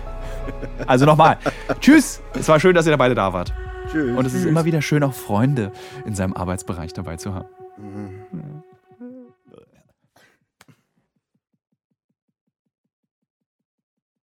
[0.86, 1.40] Also nochmal.
[1.82, 2.22] Tschüss.
[2.40, 3.52] Es war schön, dass ihr beide da wart.
[3.92, 4.16] Tschüss.
[4.16, 5.72] Und es ist immer wieder schön, auch Freunde
[6.06, 7.48] in seinem Arbeitsbereich dabei zu haben.